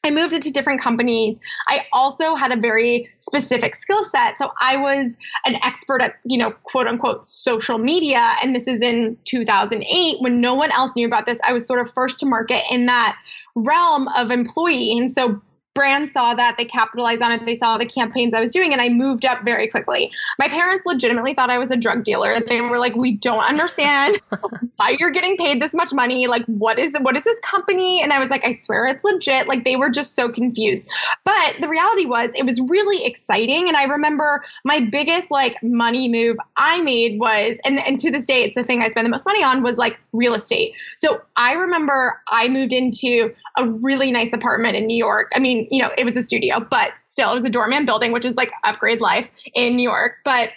I 0.04 0.10
moved 0.10 0.34
into 0.34 0.52
different 0.52 0.82
companies. 0.82 1.38
I 1.68 1.87
also 1.90 2.34
had 2.34 2.52
a 2.52 2.60
very 2.60 3.08
specific 3.20 3.75
skill 3.75 4.04
set. 4.04 4.37
So 4.37 4.50
I 4.60 4.76
was 4.76 5.16
an 5.46 5.56
expert 5.62 6.02
at, 6.02 6.16
you 6.26 6.37
know, 6.37 6.50
quote 6.50 6.87
unquote 6.87 7.26
social 7.26 7.78
media. 7.78 8.34
And 8.42 8.54
this 8.54 8.68
is 8.68 8.82
in 8.82 9.16
2008 9.25 10.20
when 10.20 10.40
no 10.42 10.54
one 10.54 10.70
else 10.70 10.92
knew 10.94 11.06
about 11.06 11.25
this. 11.25 11.40
I 11.46 11.54
was 11.54 11.66
sort 11.66 11.80
of 11.80 11.92
first 11.94 12.20
to 12.20 12.26
market 12.26 12.62
in 12.70 12.87
that 12.87 13.16
realm 13.54 14.06
of 14.08 14.30
employee. 14.30 14.98
And 14.98 15.10
so 15.10 15.40
brands 15.75 16.12
saw 16.12 16.34
that, 16.34 16.56
they 16.58 16.64
capitalized 16.64 17.22
on 17.22 17.32
it, 17.32 17.46
they 17.46 17.56
saw 17.56 17.78
the 17.78 17.87
campaigns 17.87 18.34
I 18.34 18.40
was 18.40 18.50
doing, 18.50 18.72
and 18.72 18.80
I 18.80 18.88
moved 18.88 19.25
up 19.25 19.44
very 19.44 19.68
quickly. 19.68 20.10
My 20.38 20.48
parents 20.48 20.84
legitimately 20.84 21.34
thought 21.34 21.50
I 21.50 21.58
was 21.58 21.70
a 21.70 21.76
drug 21.76 22.02
dealer. 22.02 22.40
They 22.40 22.60
were 22.60 22.78
like, 22.78 22.96
"We 22.96 23.12
don't 23.12 23.44
understand 23.44 24.20
why 24.76 24.96
you're 24.98 25.10
getting 25.10 25.37
paid 25.37 25.62
this 25.62 25.74
much 25.74 25.92
money. 25.92 26.26
Like, 26.26 26.44
what 26.46 26.78
is 26.78 26.94
what 27.00 27.16
is 27.16 27.24
this 27.24 27.38
company?" 27.40 28.02
And 28.02 28.12
I 28.12 28.18
was 28.18 28.28
like, 28.28 28.44
"I 28.44 28.52
swear 28.52 28.87
it's 28.87 29.04
legit." 29.04 29.46
Like, 29.46 29.64
they 29.64 29.76
were 29.76 29.90
just 29.90 30.16
so 30.16 30.28
confused. 30.28 30.88
But 31.24 31.57
the 31.61 31.68
reality 31.68 32.07
was, 32.07 32.31
it 32.35 32.44
was 32.44 32.61
really 32.61 33.04
exciting, 33.04 33.68
and 33.68 33.76
I 33.76 33.85
remember 33.85 34.44
my 34.64 34.81
biggest 34.81 35.31
like 35.31 35.62
money 35.62 36.09
move 36.09 36.38
I 36.57 36.81
made 36.81 37.20
was, 37.20 37.59
and 37.64 37.78
and 37.78 38.00
to 38.00 38.11
this 38.11 38.26
day, 38.26 38.44
it's 38.44 38.54
the 38.54 38.64
thing 38.64 38.83
I 38.83 38.88
spend 38.88 39.07
the 39.07 39.11
most 39.11 39.26
money 39.26 39.44
on 39.44 39.62
was 39.62 39.76
like 39.76 39.98
real 40.12 40.35
estate. 40.35 40.74
So 40.96 41.20
I 41.37 41.52
remember 41.52 42.20
I 42.26 42.48
moved 42.48 42.72
into 42.72 43.33
a 43.57 43.68
really 43.68 44.11
nice 44.11 44.33
apartment 44.33 44.76
in 44.76 44.87
New 44.87 44.96
York. 44.96 45.31
I 45.35 45.38
mean, 45.38 45.67
you 45.70 45.83
know, 45.83 45.90
it 45.96 46.04
was 46.04 46.16
a 46.16 46.22
studio, 46.22 46.61
but 46.61 46.92
still, 47.04 47.31
it 47.31 47.35
was 47.35 47.44
a 47.44 47.50
doorman 47.50 47.87
building, 47.87 48.12
which 48.12 48.24
is 48.24 48.37
like 48.37 48.50
upgrade 48.64 49.00
life 49.00 49.31
in 49.54 49.76
New 49.76 49.88
York. 49.88 50.18
But 50.24 50.50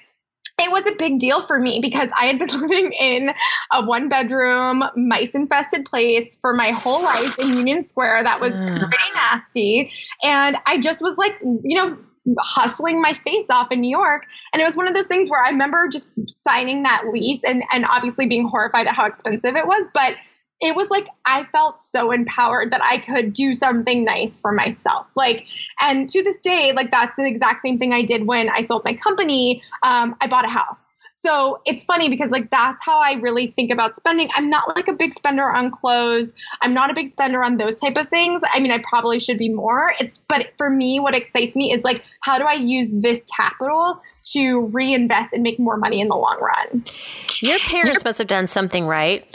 it 0.59 0.71
was 0.71 0.85
a 0.85 0.95
big 0.95 1.19
deal 1.19 1.41
for 1.41 1.59
me 1.59 1.79
because 1.81 2.09
I 2.17 2.25
had 2.25 2.39
been 2.39 2.49
living 2.61 2.91
in 2.93 3.31
a 3.73 3.83
one 3.83 4.09
bedroom, 4.09 4.83
mice 4.95 5.33
infested 5.33 5.85
place 5.85 6.37
for 6.39 6.53
my 6.53 6.69
whole 6.69 7.03
life 7.03 7.37
in 7.39 7.53
Union 7.53 7.87
Square 7.87 8.23
that 8.23 8.39
was 8.39 8.51
mm. 8.51 8.77
pretty 8.77 9.13
nasty. 9.15 9.91
And 10.23 10.57
I 10.65 10.79
just 10.79 11.01
was 11.01 11.17
like, 11.17 11.37
you 11.41 11.77
know, 11.77 11.97
hustling 12.39 13.01
my 13.01 13.13
face 13.25 13.47
off 13.49 13.71
in 13.71 13.81
New 13.81 13.89
York. 13.89 14.27
And 14.53 14.61
it 14.61 14.65
was 14.65 14.77
one 14.77 14.87
of 14.87 14.93
those 14.93 15.07
things 15.07 15.29
where 15.29 15.43
I 15.43 15.49
remember 15.49 15.87
just 15.87 16.11
signing 16.27 16.83
that 16.83 17.05
lease 17.11 17.43
and, 17.43 17.63
and 17.71 17.85
obviously 17.85 18.27
being 18.27 18.47
horrified 18.47 18.87
at 18.87 18.93
how 18.93 19.05
expensive 19.05 19.55
it 19.55 19.65
was. 19.65 19.89
But 19.93 20.15
it 20.61 20.75
was 20.75 20.89
like 20.89 21.07
I 21.25 21.43
felt 21.45 21.81
so 21.81 22.11
empowered 22.11 22.71
that 22.71 22.83
I 22.83 22.99
could 22.99 23.33
do 23.33 23.53
something 23.53 24.05
nice 24.05 24.39
for 24.39 24.51
myself. 24.51 25.07
Like, 25.15 25.47
and 25.81 26.07
to 26.09 26.23
this 26.23 26.39
day, 26.41 26.71
like 26.73 26.91
that's 26.91 27.15
the 27.17 27.25
exact 27.25 27.65
same 27.65 27.79
thing 27.79 27.93
I 27.93 28.03
did 28.03 28.25
when 28.25 28.49
I 28.49 28.65
sold 28.65 28.83
my 28.85 28.95
company. 28.95 29.63
Um, 29.83 30.15
I 30.21 30.27
bought 30.27 30.45
a 30.45 30.49
house. 30.49 30.93
So 31.13 31.61
it's 31.65 31.85
funny 31.85 32.09
because 32.09 32.31
like 32.31 32.49
that's 32.49 32.77
how 32.81 32.99
I 32.99 33.13
really 33.13 33.47
think 33.47 33.69
about 33.71 33.95
spending. 33.95 34.29
I'm 34.33 34.49
not 34.49 34.75
like 34.75 34.87
a 34.87 34.93
big 34.93 35.13
spender 35.13 35.51
on 35.51 35.69
clothes. 35.69 36.33
I'm 36.61 36.73
not 36.73 36.89
a 36.89 36.93
big 36.93 37.09
spender 37.09 37.43
on 37.43 37.57
those 37.57 37.75
type 37.75 37.95
of 37.97 38.09
things. 38.09 38.41
I 38.51 38.59
mean, 38.59 38.71
I 38.71 38.79
probably 38.79 39.19
should 39.19 39.37
be 39.37 39.49
more. 39.49 39.93
It's 39.99 40.23
but 40.27 40.51
for 40.57 40.69
me, 40.69 40.99
what 40.99 41.15
excites 41.15 41.55
me 41.55 41.73
is 41.73 41.83
like 41.83 42.03
how 42.21 42.39
do 42.39 42.45
I 42.45 42.53
use 42.53 42.89
this 42.91 43.21
capital 43.35 44.01
to 44.31 44.67
reinvest 44.67 45.33
and 45.33 45.43
make 45.43 45.59
more 45.59 45.77
money 45.77 46.01
in 46.01 46.07
the 46.07 46.15
long 46.15 46.39
run? 46.39 46.85
Your 47.39 47.59
parents 47.59 48.03
must 48.03 48.17
have 48.17 48.27
done 48.27 48.47
something 48.47 48.87
right. 48.87 49.27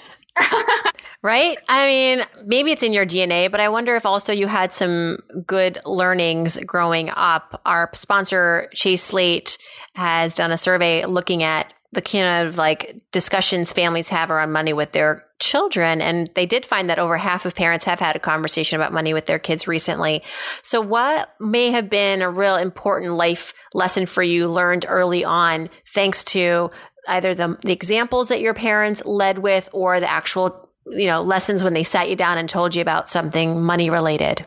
Right? 1.22 1.58
I 1.68 1.86
mean, 1.86 2.24
maybe 2.44 2.72
it's 2.72 2.82
in 2.82 2.92
your 2.92 3.06
DNA, 3.06 3.50
but 3.50 3.60
I 3.60 3.68
wonder 3.68 3.96
if 3.96 4.06
also 4.06 4.32
you 4.32 4.46
had 4.46 4.72
some 4.72 5.18
good 5.46 5.78
learnings 5.84 6.56
growing 6.64 7.10
up. 7.16 7.60
Our 7.66 7.90
sponsor, 7.94 8.68
Chase 8.74 9.02
Slate, 9.02 9.58
has 9.94 10.34
done 10.34 10.52
a 10.52 10.58
survey 10.58 11.04
looking 11.04 11.42
at 11.42 11.72
the 11.92 12.02
kind 12.02 12.46
of 12.46 12.56
like 12.56 13.00
discussions 13.10 13.72
families 13.72 14.10
have 14.10 14.30
around 14.30 14.52
money 14.52 14.72
with 14.72 14.92
their 14.92 15.24
children. 15.38 16.00
And 16.00 16.28
they 16.34 16.44
did 16.44 16.66
find 16.66 16.90
that 16.90 16.98
over 16.98 17.16
half 17.16 17.46
of 17.46 17.54
parents 17.54 17.84
have 17.86 18.00
had 18.00 18.16
a 18.16 18.20
conversation 18.20 18.78
about 18.78 18.92
money 18.92 19.14
with 19.14 19.26
their 19.26 19.38
kids 19.38 19.66
recently. 19.66 20.22
So 20.62 20.80
what 20.80 21.30
may 21.40 21.70
have 21.70 21.88
been 21.88 22.22
a 22.22 22.30
real 22.30 22.56
important 22.56 23.14
life 23.14 23.54
lesson 23.72 24.06
for 24.06 24.22
you 24.22 24.48
learned 24.48 24.84
early 24.88 25.24
on, 25.24 25.70
thanks 25.88 26.22
to 26.24 26.70
either 27.08 27.34
the, 27.34 27.58
the 27.62 27.72
examples 27.72 28.28
that 28.28 28.40
your 28.40 28.54
parents 28.54 29.04
led 29.04 29.38
with 29.38 29.68
or 29.72 30.00
the 30.00 30.10
actual, 30.10 30.68
you 30.86 31.06
know, 31.06 31.22
lessons 31.22 31.62
when 31.62 31.74
they 31.74 31.82
sat 31.82 32.08
you 32.08 32.16
down 32.16 32.38
and 32.38 32.48
told 32.48 32.74
you 32.74 32.82
about 32.82 33.08
something 33.08 33.62
money 33.62 33.90
related? 33.90 34.44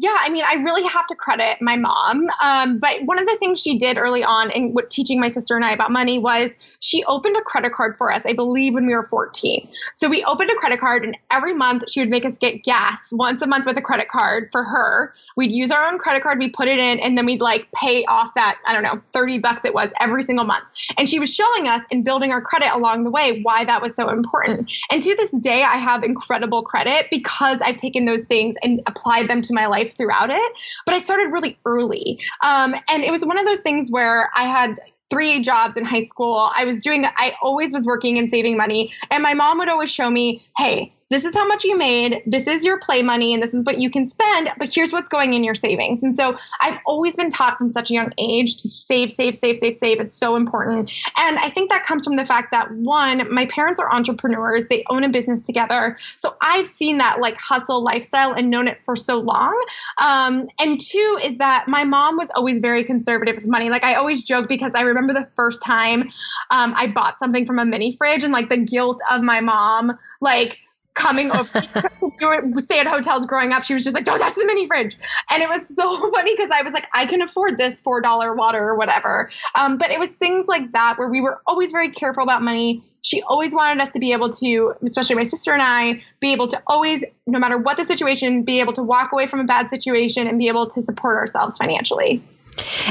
Yeah, 0.00 0.16
I 0.16 0.28
mean, 0.28 0.44
I 0.48 0.62
really 0.62 0.84
have 0.84 1.08
to 1.08 1.16
credit 1.16 1.60
my 1.60 1.76
mom. 1.76 2.28
Um, 2.40 2.78
but 2.78 3.02
one 3.02 3.18
of 3.18 3.26
the 3.26 3.36
things 3.38 3.60
she 3.60 3.78
did 3.78 3.98
early 3.98 4.22
on 4.22 4.52
in 4.52 4.72
what, 4.72 4.90
teaching 4.90 5.18
my 5.20 5.28
sister 5.28 5.56
and 5.56 5.64
I 5.64 5.72
about 5.72 5.90
money 5.90 6.20
was 6.20 6.52
she 6.78 7.02
opened 7.04 7.36
a 7.36 7.40
credit 7.40 7.72
card 7.72 7.96
for 7.96 8.12
us, 8.12 8.24
I 8.24 8.32
believe, 8.32 8.74
when 8.74 8.86
we 8.86 8.94
were 8.94 9.06
14. 9.06 9.68
So 9.96 10.08
we 10.08 10.22
opened 10.22 10.50
a 10.50 10.54
credit 10.54 10.78
card, 10.78 11.02
and 11.02 11.18
every 11.32 11.52
month 11.52 11.90
she 11.90 11.98
would 11.98 12.10
make 12.10 12.24
us 12.24 12.38
get 12.38 12.62
gas 12.62 13.12
once 13.12 13.42
a 13.42 13.48
month 13.48 13.66
with 13.66 13.76
a 13.76 13.82
credit 13.82 14.08
card 14.08 14.50
for 14.52 14.62
her. 14.62 15.14
We'd 15.36 15.50
use 15.50 15.72
our 15.72 15.90
own 15.90 15.98
credit 15.98 16.22
card, 16.22 16.38
we 16.38 16.48
put 16.48 16.68
it 16.68 16.78
in, 16.78 17.00
and 17.00 17.18
then 17.18 17.26
we'd 17.26 17.40
like 17.40 17.66
pay 17.72 18.04
off 18.04 18.34
that, 18.36 18.58
I 18.66 18.74
don't 18.74 18.84
know, 18.84 19.02
30 19.12 19.40
bucks 19.40 19.64
it 19.64 19.74
was 19.74 19.90
every 19.98 20.22
single 20.22 20.44
month. 20.44 20.64
And 20.96 21.10
she 21.10 21.18
was 21.18 21.34
showing 21.34 21.66
us 21.66 21.82
and 21.90 22.04
building 22.04 22.30
our 22.30 22.40
credit 22.40 22.72
along 22.72 23.02
the 23.02 23.10
way 23.10 23.40
why 23.42 23.64
that 23.64 23.82
was 23.82 23.96
so 23.96 24.10
important. 24.10 24.72
And 24.92 25.02
to 25.02 25.16
this 25.16 25.36
day, 25.40 25.64
I 25.64 25.76
have 25.76 26.04
incredible 26.04 26.62
credit 26.62 27.08
because 27.10 27.60
I've 27.60 27.76
taken 27.76 28.04
those 28.04 28.26
things 28.26 28.54
and 28.62 28.80
applied 28.86 29.28
them 29.28 29.42
to 29.42 29.52
my 29.52 29.66
life 29.66 29.87
life 29.88 29.96
throughout 29.96 30.30
it. 30.30 30.52
But 30.86 30.94
I 30.94 30.98
started 30.98 31.32
really 31.32 31.58
early. 31.64 32.20
Um, 32.42 32.74
and 32.88 33.02
it 33.02 33.10
was 33.10 33.24
one 33.24 33.38
of 33.38 33.46
those 33.46 33.60
things 33.60 33.90
where 33.90 34.30
I 34.36 34.44
had 34.44 34.78
three 35.10 35.40
jobs 35.40 35.76
in 35.76 35.84
high 35.84 36.04
school. 36.04 36.50
I 36.54 36.64
was 36.64 36.82
doing, 36.82 37.06
I 37.06 37.34
always 37.42 37.72
was 37.72 37.86
working 37.86 38.18
and 38.18 38.28
saving 38.28 38.56
money. 38.56 38.92
And 39.10 39.22
my 39.22 39.34
mom 39.34 39.58
would 39.58 39.68
always 39.68 39.90
show 39.90 40.10
me, 40.10 40.46
hey, 40.58 40.92
this 41.10 41.24
is 41.24 41.34
how 41.34 41.46
much 41.46 41.64
you 41.64 41.76
made, 41.76 42.22
this 42.26 42.46
is 42.46 42.64
your 42.64 42.78
play 42.78 43.02
money, 43.02 43.32
and 43.32 43.42
this 43.42 43.54
is 43.54 43.64
what 43.64 43.78
you 43.78 43.90
can 43.90 44.06
spend, 44.06 44.50
but 44.58 44.72
here's 44.72 44.92
what's 44.92 45.08
going 45.08 45.34
in 45.34 45.42
your 45.42 45.54
savings. 45.54 46.02
And 46.02 46.14
so 46.14 46.36
I've 46.60 46.78
always 46.84 47.16
been 47.16 47.30
taught 47.30 47.56
from 47.56 47.70
such 47.70 47.90
a 47.90 47.94
young 47.94 48.12
age 48.18 48.58
to 48.58 48.68
save, 48.68 49.12
save, 49.12 49.36
save, 49.36 49.58
save, 49.58 49.76
save. 49.76 50.00
It's 50.00 50.16
so 50.16 50.36
important. 50.36 50.92
And 51.16 51.38
I 51.38 51.50
think 51.50 51.70
that 51.70 51.84
comes 51.84 52.04
from 52.04 52.16
the 52.16 52.26
fact 52.26 52.52
that 52.52 52.70
one, 52.72 53.32
my 53.32 53.46
parents 53.46 53.80
are 53.80 53.90
entrepreneurs, 53.92 54.68
they 54.68 54.84
own 54.90 55.04
a 55.04 55.08
business 55.08 55.40
together. 55.40 55.96
So 56.16 56.36
I've 56.42 56.66
seen 56.66 56.98
that 56.98 57.20
like 57.20 57.36
hustle 57.36 57.82
lifestyle 57.82 58.32
and 58.32 58.50
known 58.50 58.68
it 58.68 58.78
for 58.84 58.94
so 58.94 59.18
long. 59.18 59.58
Um, 60.02 60.48
and 60.58 60.80
two 60.80 61.18
is 61.22 61.38
that 61.38 61.66
my 61.68 61.84
mom 61.84 62.16
was 62.16 62.30
always 62.34 62.60
very 62.60 62.84
conservative 62.84 63.36
with 63.36 63.46
money. 63.46 63.70
Like 63.70 63.84
I 63.84 63.94
always 63.94 64.22
joke 64.22 64.48
because 64.48 64.72
I 64.74 64.82
remember 64.82 65.14
the 65.14 65.28
first 65.36 65.62
time 65.62 66.02
um, 66.50 66.74
I 66.76 66.88
bought 66.88 67.18
something 67.18 67.46
from 67.46 67.58
a 67.58 67.64
mini 67.64 67.96
fridge 67.96 68.24
and 68.24 68.32
like 68.32 68.48
the 68.48 68.58
guilt 68.58 69.00
of 69.10 69.22
my 69.22 69.40
mom, 69.40 69.96
like 70.20 70.58
coming 70.98 71.30
over. 71.30 71.62
We 72.20 72.26
would 72.26 72.64
stay 72.64 72.80
at 72.80 72.86
hotels 72.88 73.26
growing 73.26 73.52
up. 73.52 73.62
She 73.62 73.74
was 73.74 73.84
just 73.84 73.94
like 73.94 74.04
don't 74.04 74.18
touch 74.18 74.34
the 74.34 74.44
mini 74.44 74.66
fridge. 74.66 74.96
And 75.30 75.40
it 75.40 75.48
was 75.48 75.68
so 75.68 76.10
funny 76.14 76.34
because 76.34 76.50
i 76.52 76.62
was 76.62 76.72
like 76.72 76.88
i 76.92 77.06
can 77.06 77.22
afford 77.22 77.56
this 77.56 77.80
four 77.80 78.00
dollar 78.00 78.34
water 78.34 78.58
or 78.58 78.76
whatever. 78.76 79.30
Um, 79.54 79.78
but 79.78 79.90
it 79.90 80.00
was 80.00 80.10
things 80.10 80.48
like 80.48 80.72
that 80.72 80.98
where 80.98 81.08
we 81.08 81.20
were 81.20 81.40
always 81.46 81.70
very 81.70 81.90
careful 81.90 82.24
about 82.24 82.42
money. 82.42 82.82
She 83.02 83.22
always 83.22 83.54
wanted 83.54 83.80
us 83.80 83.92
to 83.92 84.00
be 84.00 84.12
able 84.12 84.32
to 84.32 84.74
especially 84.84 85.14
my 85.14 85.24
sister 85.24 85.52
and 85.52 85.62
i 85.62 86.02
be 86.20 86.32
able 86.32 86.48
to 86.48 86.60
always 86.66 87.04
no 87.26 87.38
matter 87.38 87.56
what 87.56 87.76
the 87.76 87.84
situation 87.84 88.42
be 88.42 88.60
able 88.60 88.72
to 88.72 88.82
walk 88.82 89.12
away 89.12 89.26
from 89.26 89.40
a 89.40 89.44
bad 89.44 89.70
situation 89.70 90.26
and 90.26 90.38
be 90.38 90.48
able 90.48 90.68
to 90.68 90.82
support 90.82 91.18
ourselves 91.18 91.56
financially 91.56 92.22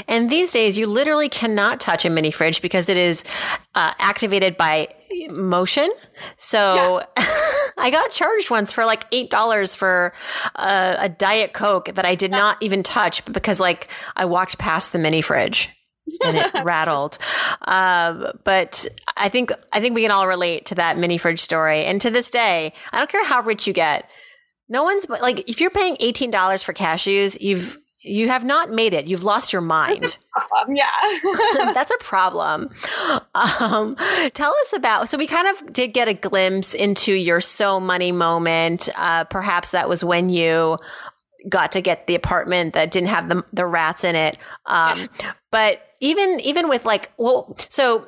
and 0.07 0.29
these 0.29 0.51
days, 0.51 0.77
you 0.77 0.87
literally 0.87 1.29
cannot 1.29 1.79
touch 1.79 2.05
a 2.05 2.09
mini 2.09 2.31
fridge 2.31 2.61
because 2.61 2.89
it 2.89 2.97
is 2.97 3.23
uh, 3.75 3.93
activated 3.99 4.57
by 4.57 4.87
motion. 5.29 5.89
So 6.35 7.01
yeah. 7.17 7.25
I 7.77 7.89
got 7.91 8.11
charged 8.11 8.49
once 8.49 8.71
for 8.71 8.85
like 8.85 9.09
$8 9.11 9.75
for 9.75 10.13
a, 10.55 10.95
a 11.01 11.09
Diet 11.09 11.53
Coke 11.53 11.93
that 11.95 12.05
I 12.05 12.15
did 12.15 12.31
yeah. 12.31 12.37
not 12.37 12.57
even 12.61 12.83
touch 12.83 13.23
because 13.25 13.59
like 13.59 13.89
I 14.15 14.25
walked 14.25 14.57
past 14.57 14.93
the 14.93 14.99
mini 14.99 15.21
fridge 15.21 15.69
and 16.23 16.37
it 16.37 16.53
rattled. 16.63 17.17
Um, 17.61 18.27
but 18.43 18.87
I 19.15 19.29
think 19.29 19.51
I 19.71 19.79
think 19.79 19.95
we 19.95 20.01
can 20.01 20.11
all 20.11 20.27
relate 20.27 20.67
to 20.67 20.75
that 20.75 20.97
mini 20.97 21.17
fridge 21.17 21.41
story. 21.41 21.85
And 21.85 22.01
to 22.01 22.09
this 22.09 22.31
day, 22.31 22.73
I 22.91 22.97
don't 22.97 23.09
care 23.09 23.25
how 23.25 23.41
rich 23.41 23.67
you 23.67 23.73
get. 23.73 24.09
No 24.69 24.83
one's 24.83 25.07
like 25.09 25.47
if 25.49 25.61
you're 25.61 25.69
paying 25.69 25.97
eighteen 25.99 26.31
dollars 26.31 26.63
for 26.63 26.73
cashews, 26.73 27.39
you've 27.39 27.77
you 28.07 28.29
have 28.29 28.43
not 28.43 28.71
made 28.71 28.93
it. 28.93 29.07
You've 29.07 29.23
lost 29.23 29.53
your 29.53 29.61
mind. 29.61 30.17
Yeah. 30.69 30.89
That's 31.73 31.91
a 31.91 31.97
problem. 31.99 32.69
Um, 33.33 33.95
tell 34.33 34.53
us 34.61 34.73
about. 34.73 35.07
So 35.07 35.17
we 35.17 35.27
kind 35.27 35.47
of 35.47 35.71
did 35.71 35.93
get 35.93 36.07
a 36.07 36.13
glimpse 36.13 36.73
into 36.73 37.13
your 37.13 37.41
so 37.41 37.79
money 37.79 38.11
moment. 38.11 38.89
Uh, 38.95 39.23
perhaps 39.25 39.71
that 39.71 39.87
was 39.87 40.03
when 40.03 40.29
you 40.29 40.77
got 41.47 41.71
to 41.73 41.81
get 41.81 42.07
the 42.07 42.15
apartment 42.15 42.73
that 42.73 42.91
didn't 42.91 43.09
have 43.09 43.29
the 43.29 43.43
the 43.53 43.65
rats 43.65 44.03
in 44.03 44.15
it. 44.15 44.37
Um, 44.65 45.07
yeah. 45.19 45.33
But 45.51 45.81
even 46.01 46.39
even 46.41 46.69
with 46.69 46.85
like, 46.85 47.11
well, 47.17 47.55
so 47.69 48.07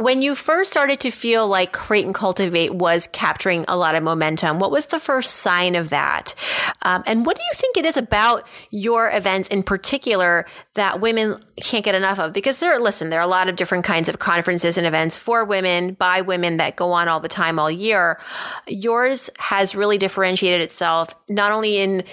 when 0.00 0.22
you 0.22 0.34
first 0.34 0.70
started 0.70 0.98
to 0.98 1.10
feel 1.10 1.46
like 1.46 1.74
Create 1.74 2.06
and 2.06 2.14
Cultivate 2.14 2.74
was 2.74 3.06
capturing 3.12 3.66
a 3.68 3.76
lot 3.76 3.94
of 3.94 4.02
momentum, 4.02 4.58
what 4.58 4.70
was 4.70 4.86
the 4.86 4.98
first 4.98 5.34
sign 5.34 5.74
of 5.74 5.90
that? 5.90 6.34
Um, 6.80 7.02
and 7.06 7.26
what 7.26 7.36
do 7.36 7.42
you 7.42 7.52
think 7.52 7.76
it 7.76 7.84
is 7.84 7.98
about 7.98 8.48
your 8.70 9.10
events 9.10 9.50
in 9.50 9.62
particular 9.62 10.46
that 10.72 11.02
women 11.02 11.44
can't 11.56 11.84
get 11.84 11.94
enough 11.94 12.18
of? 12.18 12.32
Because 12.32 12.60
there, 12.60 12.80
listen, 12.80 13.10
there 13.10 13.20
are 13.20 13.24
a 13.24 13.26
lot 13.26 13.50
of 13.50 13.56
different 13.56 13.84
kinds 13.84 14.08
of 14.08 14.18
conferences 14.18 14.78
and 14.78 14.86
events 14.86 15.18
for 15.18 15.44
women 15.44 15.92
by 15.92 16.22
women 16.22 16.56
that 16.56 16.76
go 16.76 16.92
on 16.92 17.06
all 17.06 17.20
the 17.20 17.28
time, 17.28 17.58
all 17.58 17.70
year. 17.70 18.18
Yours 18.66 19.28
has 19.38 19.76
really 19.76 19.98
differentiated 19.98 20.62
itself 20.62 21.14
not 21.28 21.52
only 21.52 21.76
in 21.76 22.04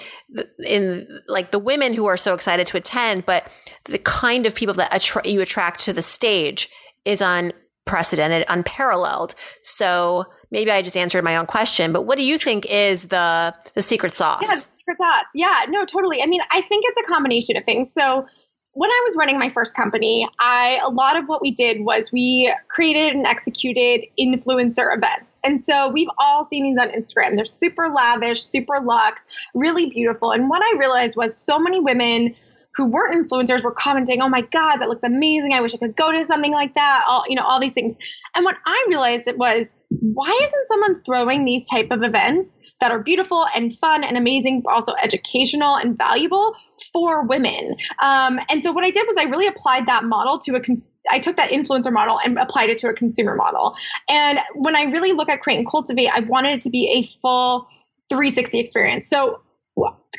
in 0.66 1.22
like 1.26 1.52
the 1.52 1.58
women 1.58 1.94
who 1.94 2.04
are 2.04 2.18
so 2.18 2.34
excited 2.34 2.66
to 2.66 2.76
attend, 2.76 3.24
but 3.24 3.50
the 3.84 3.98
kind 3.98 4.44
of 4.44 4.54
people 4.54 4.74
that 4.74 4.92
attra- 4.92 5.26
you 5.26 5.40
attract 5.40 5.80
to 5.80 5.94
the 5.94 6.02
stage 6.02 6.68
is 7.06 7.22
on 7.22 7.54
unprecedented, 7.88 8.44
unparalleled. 8.48 9.34
So 9.62 10.26
maybe 10.50 10.70
I 10.70 10.82
just 10.82 10.96
answered 10.96 11.24
my 11.24 11.36
own 11.36 11.46
question, 11.46 11.92
but 11.92 12.02
what 12.02 12.18
do 12.18 12.24
you 12.24 12.38
think 12.38 12.66
is 12.66 13.08
the 13.08 13.54
the 13.74 13.82
secret 13.82 14.14
sauce? 14.14 14.42
Yeah, 14.42 14.56
secret 14.56 14.98
sauce. 14.98 15.24
Yeah, 15.34 15.64
no, 15.68 15.84
totally. 15.84 16.22
I 16.22 16.26
mean, 16.26 16.40
I 16.50 16.60
think 16.62 16.84
it's 16.86 17.08
a 17.08 17.12
combination 17.12 17.56
of 17.56 17.64
things. 17.64 17.92
So 17.92 18.26
when 18.72 18.90
I 18.90 19.04
was 19.06 19.16
running 19.16 19.38
my 19.38 19.50
first 19.50 19.74
company, 19.74 20.28
I 20.38 20.78
a 20.84 20.90
lot 20.90 21.16
of 21.16 21.26
what 21.26 21.40
we 21.40 21.50
did 21.50 21.80
was 21.80 22.12
we 22.12 22.52
created 22.68 23.14
and 23.14 23.26
executed 23.26 24.06
influencer 24.20 24.94
events. 24.94 25.34
And 25.42 25.64
so 25.64 25.88
we've 25.88 26.10
all 26.18 26.46
seen 26.46 26.64
these 26.64 26.78
on 26.78 26.88
Instagram. 26.90 27.36
They're 27.36 27.46
super 27.46 27.88
lavish, 27.88 28.42
super 28.42 28.80
luxe, 28.80 29.22
really 29.54 29.90
beautiful. 29.90 30.32
And 30.32 30.48
what 30.48 30.62
I 30.62 30.78
realized 30.78 31.16
was 31.16 31.36
so 31.36 31.58
many 31.58 31.80
women 31.80 32.36
who 32.78 32.86
weren't 32.86 33.28
influencers 33.28 33.62
were 33.62 33.72
commenting, 33.72 34.22
"Oh 34.22 34.28
my 34.28 34.40
god, 34.40 34.76
that 34.76 34.88
looks 34.88 35.02
amazing! 35.02 35.52
I 35.52 35.60
wish 35.60 35.74
I 35.74 35.78
could 35.78 35.96
go 35.96 36.12
to 36.12 36.24
something 36.24 36.52
like 36.52 36.74
that." 36.74 37.04
All 37.08 37.24
you 37.28 37.34
know, 37.34 37.42
all 37.42 37.60
these 37.60 37.74
things. 37.74 37.96
And 38.34 38.44
what 38.44 38.56
I 38.64 38.86
realized 38.88 39.26
it 39.26 39.36
was, 39.36 39.68
why 39.88 40.38
isn't 40.42 40.68
someone 40.68 41.02
throwing 41.02 41.44
these 41.44 41.68
type 41.68 41.90
of 41.90 42.04
events 42.04 42.58
that 42.80 42.92
are 42.92 43.02
beautiful 43.02 43.44
and 43.54 43.76
fun 43.76 44.04
and 44.04 44.16
amazing, 44.16 44.62
but 44.64 44.72
also 44.72 44.92
educational 45.02 45.74
and 45.74 45.98
valuable 45.98 46.54
for 46.92 47.26
women? 47.26 47.74
Um, 48.00 48.38
and 48.48 48.62
so 48.62 48.70
what 48.70 48.84
I 48.84 48.90
did 48.90 49.06
was 49.08 49.16
I 49.18 49.24
really 49.24 49.48
applied 49.48 49.86
that 49.86 50.04
model 50.04 50.38
to 50.38 50.54
a. 50.54 50.60
Cons- 50.60 50.94
I 51.10 51.18
took 51.18 51.36
that 51.36 51.50
influencer 51.50 51.92
model 51.92 52.20
and 52.24 52.38
applied 52.38 52.70
it 52.70 52.78
to 52.78 52.88
a 52.88 52.94
consumer 52.94 53.34
model. 53.34 53.74
And 54.08 54.38
when 54.54 54.76
I 54.76 54.84
really 54.84 55.12
look 55.12 55.28
at 55.28 55.40
create 55.40 55.58
and 55.58 55.68
cultivate, 55.68 56.10
I 56.14 56.20
wanted 56.20 56.52
it 56.52 56.60
to 56.62 56.70
be 56.70 56.88
a 56.92 57.02
full 57.20 57.66
360 58.08 58.60
experience. 58.60 59.10
So 59.10 59.40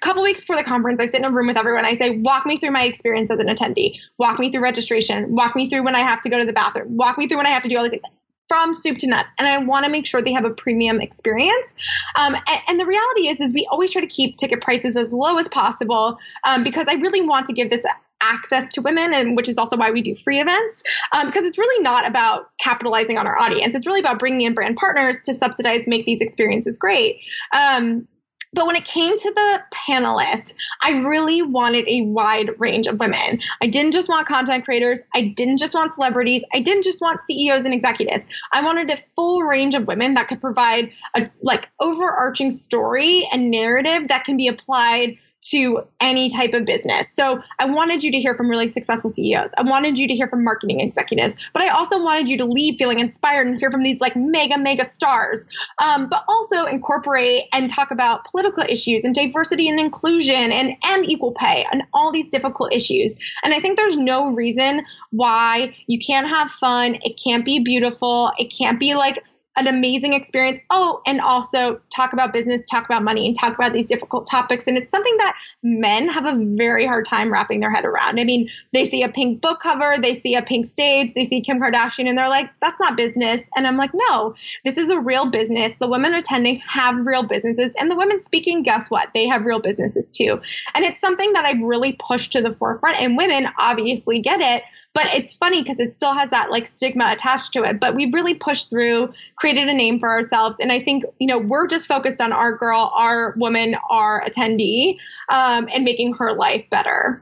a 0.02 0.06
couple 0.06 0.24
weeks 0.24 0.40
before 0.40 0.56
the 0.56 0.64
conference, 0.64 1.02
I 1.02 1.08
sit 1.08 1.20
in 1.20 1.26
a 1.26 1.32
room 1.32 1.48
with 1.48 1.58
everyone. 1.58 1.86
I 1.86 1.94
say, 1.94 2.18
walk 2.18 2.46
me 2.46 2.56
through 2.56 2.72
my 2.72 2.84
experience 2.84 3.30
as 3.32 3.40
an 3.40 3.48
attendee. 3.48 4.00
Walk 4.18 4.40
me 4.40 4.50
through 4.50 4.62
registration. 4.62 5.36
Walk 5.36 5.56
me 5.56 5.70
through 5.70 5.84
when 5.84 5.96
I 5.96 6.00
have 6.00 6.22
to 6.22 6.30
go 6.30 6.40
to 6.40 6.46
the 6.46 6.54
bathroom. 6.54 6.96
Walk 6.96 7.18
me 7.18 7.28
through 7.28 7.38
when 7.38 7.46
I 7.46 7.50
have 7.50 7.64
to 7.64 7.70
do 7.70 7.78
all 7.78 7.84
these 7.84 7.92
things 7.92 8.04
from 8.48 8.74
soup 8.74 8.98
to 8.98 9.08
nuts. 9.08 9.32
And 9.38 9.48
I 9.48 9.60
want 9.60 9.86
to 9.86 9.92
make 9.92 10.08
sure 10.08 10.22
they 10.22 10.34
have 10.34 10.46
a 10.46 10.50
premium 10.50 11.02
experience. 11.02 11.76
Um, 12.16 12.34
and, 12.34 12.62
and, 12.68 12.80
the 12.80 12.86
reality 12.86 13.28
is, 13.28 13.40
is 13.40 13.54
we 13.54 13.68
always 13.70 13.92
try 13.92 14.02
to 14.02 14.08
keep 14.08 14.38
ticket 14.38 14.60
prices 14.60 14.96
as 14.96 15.14
low 15.14 15.38
as 15.38 15.48
possible 15.50 16.18
um, 16.46 16.64
because 16.64 16.88
I 16.88 16.94
really 16.94 17.22
want 17.22 17.46
to 17.46 17.54
give 17.54 17.70
this 17.70 17.86
access 18.22 18.74
to 18.74 18.82
women 18.82 19.14
and 19.14 19.38
which 19.38 19.48
is 19.48 19.58
also 19.58 19.78
why 19.78 19.92
we 19.92 20.02
do 20.02 20.14
free 20.14 20.42
events 20.42 20.84
um, 21.14 21.26
because 21.26 21.46
it's 21.46 21.58
really 21.58 21.82
not 21.82 22.06
about 22.06 22.50
capitalizing 22.60 23.18
on 23.18 23.26
our 23.26 23.40
audience 23.40 23.74
it's 23.74 23.88
really 23.88 24.02
about 24.02 24.20
bringing 24.20 24.42
in 24.42 24.54
brand 24.54 24.76
partners 24.76 25.18
to 25.24 25.34
subsidize 25.34 25.88
make 25.88 26.06
these 26.06 26.20
experiences 26.20 26.78
great 26.78 27.24
um, 27.54 28.06
but 28.54 28.66
when 28.66 28.76
it 28.76 28.86
came 28.86 29.18
to 29.18 29.32
the 29.32 29.62
panelists, 29.74 30.56
I 30.84 31.00
really 31.00 31.42
wanted 31.42 31.88
a 31.88 32.02
wide 32.02 32.50
range 32.58 32.88
of 32.88 33.00
women. 33.00 33.40
I 33.62 33.68
didn't 33.68 33.92
just 33.92 34.10
want 34.10 34.28
content 34.28 34.66
creators. 34.66 35.02
I 35.14 35.34
didn't 35.36 35.58
just 35.58 35.76
want 35.76 35.94
celebrities. 35.94 36.44
I 36.54 36.60
didn't 36.60 36.84
just 36.84 37.02
want 37.02 37.22
CEOs 37.22 37.66
and 37.66 37.74
executives. 37.74 38.26
I 38.52 38.64
wanted 38.64 38.90
a 38.90 38.98
full 39.16 39.44
range 39.44 39.76
of 39.76 39.88
women 39.88 40.14
that 40.14 40.28
could 40.28 40.42
provide 40.42 40.92
a 41.16 41.30
like 41.44 41.70
overarching 41.80 42.50
story 42.50 43.28
and 43.32 43.52
narrative 43.52 44.08
that 44.08 44.24
can 44.24 44.36
be 44.36 44.48
applied 44.48 45.18
to 45.42 45.82
any 46.02 46.30
type 46.30 46.54
of 46.54 46.66
business. 46.66 47.14
So 47.14 47.42
I 47.60 47.66
wanted 47.66 48.04
you 48.04 48.12
to 48.12 48.20
hear 48.20 48.36
from 48.36 48.50
really 48.50 48.68
successful 48.68 49.10
CEOs. 49.10 49.50
I 49.58 49.64
wanted 49.64 49.98
you 49.98 50.08
to 50.08 50.14
hear 50.14 50.28
from 50.28 50.44
marketing 50.44 50.80
executives, 50.82 51.36
but 51.54 51.62
I 51.62 51.70
also 51.70 52.02
wanted 52.02 52.28
you 52.28 52.38
to 52.40 52.46
leave 52.46 52.78
feeling 52.78 53.00
inspired 53.00 53.48
and 53.48 53.60
hear 53.60 53.72
from 53.72 53.84
these 53.84 54.02
like 54.02 54.16
mega, 54.16 54.58
mega 54.58 54.86
stars. 54.86 55.46
Um, 55.82 56.10
but 56.10 56.24
also 56.28 56.66
incorporate 56.66 57.46
and 57.54 57.70
talk 57.70 57.92
about 57.92 58.26
political 58.26 58.64
issues 58.68 59.04
and 59.04 59.16
diversity 59.16 59.70
and 59.70 59.80
inclusion 59.80 60.52
and, 60.52 60.76
and 60.84 61.10
equal 61.10 61.32
pay 61.32 61.66
and 61.72 61.84
all 61.94 62.12
these 62.12 62.28
difficult 62.28 62.74
issues. 62.74 63.16
And 63.44 63.54
I 63.54 63.60
think 63.60 63.78
there's 63.78 63.98
no 63.98 64.32
reason 64.32 64.86
why 65.12 65.76
you 65.88 66.00
can't 66.00 66.28
have 66.28 66.52
fun. 66.52 66.98
It 67.04 67.20
can't 67.24 67.46
be 67.46 67.60
beautiful. 67.60 68.32
It 68.38 68.54
can't 68.56 68.80
be 68.80 68.96
like 68.96 69.24
an 69.60 69.68
amazing 69.68 70.14
experience. 70.14 70.60
Oh, 70.70 71.02
and 71.06 71.22
also 71.22 71.80
talk 71.96 72.14
about 72.14 72.34
business, 72.34 72.66
talk 72.66 72.86
about 72.86 73.04
money, 73.04 73.26
and 73.26 73.36
talk 73.38 73.54
about 73.56 73.74
these 73.74 73.86
difficult 73.86 74.28
topics. 74.28 74.68
And 74.68 74.78
it's 74.78 74.90
something 74.90 75.16
that 75.18 75.36
men 75.64 76.08
have 76.08 76.26
a 76.26 76.36
very 76.56 76.86
hard 76.86 77.06
time 77.06 77.32
wrapping 77.32 77.60
their 77.60 77.74
head 77.74 77.86
around. 77.86 78.20
I 78.20 78.24
mean, 78.24 78.50
they 78.74 78.86
see 78.86 79.04
a 79.04 79.10
pink 79.10 79.42
book 79.42 79.60
cover, 79.62 79.96
they 80.00 80.16
see 80.16 80.36
a 80.36 80.42
pink 80.42 80.66
stage, 80.66 81.14
they 81.14 81.26
see 81.26 81.42
Kim 81.42 81.60
Kardashian, 81.60 82.08
and 82.08 82.18
they're 82.18 82.30
like, 82.30 82.50
that's 82.62 82.80
not 82.80 82.98
business. 82.98 83.48
And 83.56 83.68
I'm 83.68 83.78
like, 83.78 83.92
no, 83.94 84.36
this 84.64 84.78
is 84.78 84.90
a 84.90 85.00
real 85.00 85.30
business. 85.30 85.76
The 85.76 85.90
women 85.90 86.14
attending 86.14 86.62
have 86.68 86.96
real 87.06 87.24
businesses, 87.24 87.76
and 87.80 87.90
the 87.92 87.96
women 87.96 88.22
speaking, 88.22 88.64
guess 88.64 88.90
what? 88.90 89.10
They 89.14 89.28
have 89.28 89.46
real 89.46 89.60
businesses 89.60 90.12
too. 90.12 90.40
And 90.76 90.86
it's 90.86 91.02
something 91.02 91.34
that 91.34 91.46
I've 91.46 91.62
really 91.62 91.94
pushed 92.00 92.32
to 92.34 92.42
the 92.42 92.56
forefront, 92.56 93.02
and 93.02 93.18
women 93.18 93.48
obviously 93.60 94.20
get 94.20 94.42
it. 94.42 94.64
But 94.94 95.06
it's 95.14 95.36
funny 95.36 95.62
because 95.62 95.80
it 95.80 95.94
still 95.94 96.14
has 96.14 96.32
that 96.32 96.50
like 96.50 96.68
stigma 96.68 97.12
attached 97.12 97.54
to 97.54 97.64
it. 97.64 97.80
But 97.80 97.96
we've 97.96 98.14
really 98.14 98.34
pushed 98.34 98.70
through, 98.70 99.14
created 99.36 99.68
a 99.68 99.74
name 99.74 100.00
for 100.00 100.10
ourselves. 100.10 100.58
And 100.60 100.72
I 100.72 100.80
think, 100.80 101.04
you 101.20 101.28
know, 101.28 101.38
we're 101.38 101.68
just 101.68 101.88
focused 101.88 102.20
on 102.20 102.34
our 102.34 102.58
girl, 102.58 102.92
our 102.96 103.36
woman, 103.38 103.76
our 103.90 104.24
attendee, 104.24 104.98
um, 105.30 105.70
and 105.72 105.84
making 105.84 106.14
her 106.14 106.34
life 106.34 106.66
better. 106.70 107.22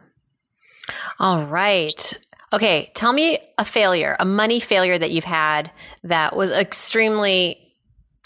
All 1.20 1.44
right. 1.44 2.14
Okay. 2.54 2.92
Tell 2.96 3.12
me 3.12 3.38
a 3.58 3.66
failure, 3.66 4.16
a 4.20 4.26
money 4.26 4.62
failure 4.62 4.98
that 4.98 5.12
you've 5.12 5.26
had 5.26 5.72
that 6.04 6.36
was 6.36 6.52
extremely 6.52 7.60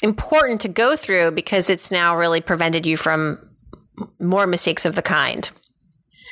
important 0.04 0.62
to 0.62 0.68
go 0.68 0.96
through 0.96 1.32
because 1.32 1.70
it's 1.70 1.92
now 1.92 2.16
really 2.16 2.42
prevented 2.42 2.86
you 2.86 2.98
from 2.98 3.40
more 4.20 4.48
mistakes 4.48 4.86
of 4.86 4.96
the 4.96 5.02
kind. 5.02 5.50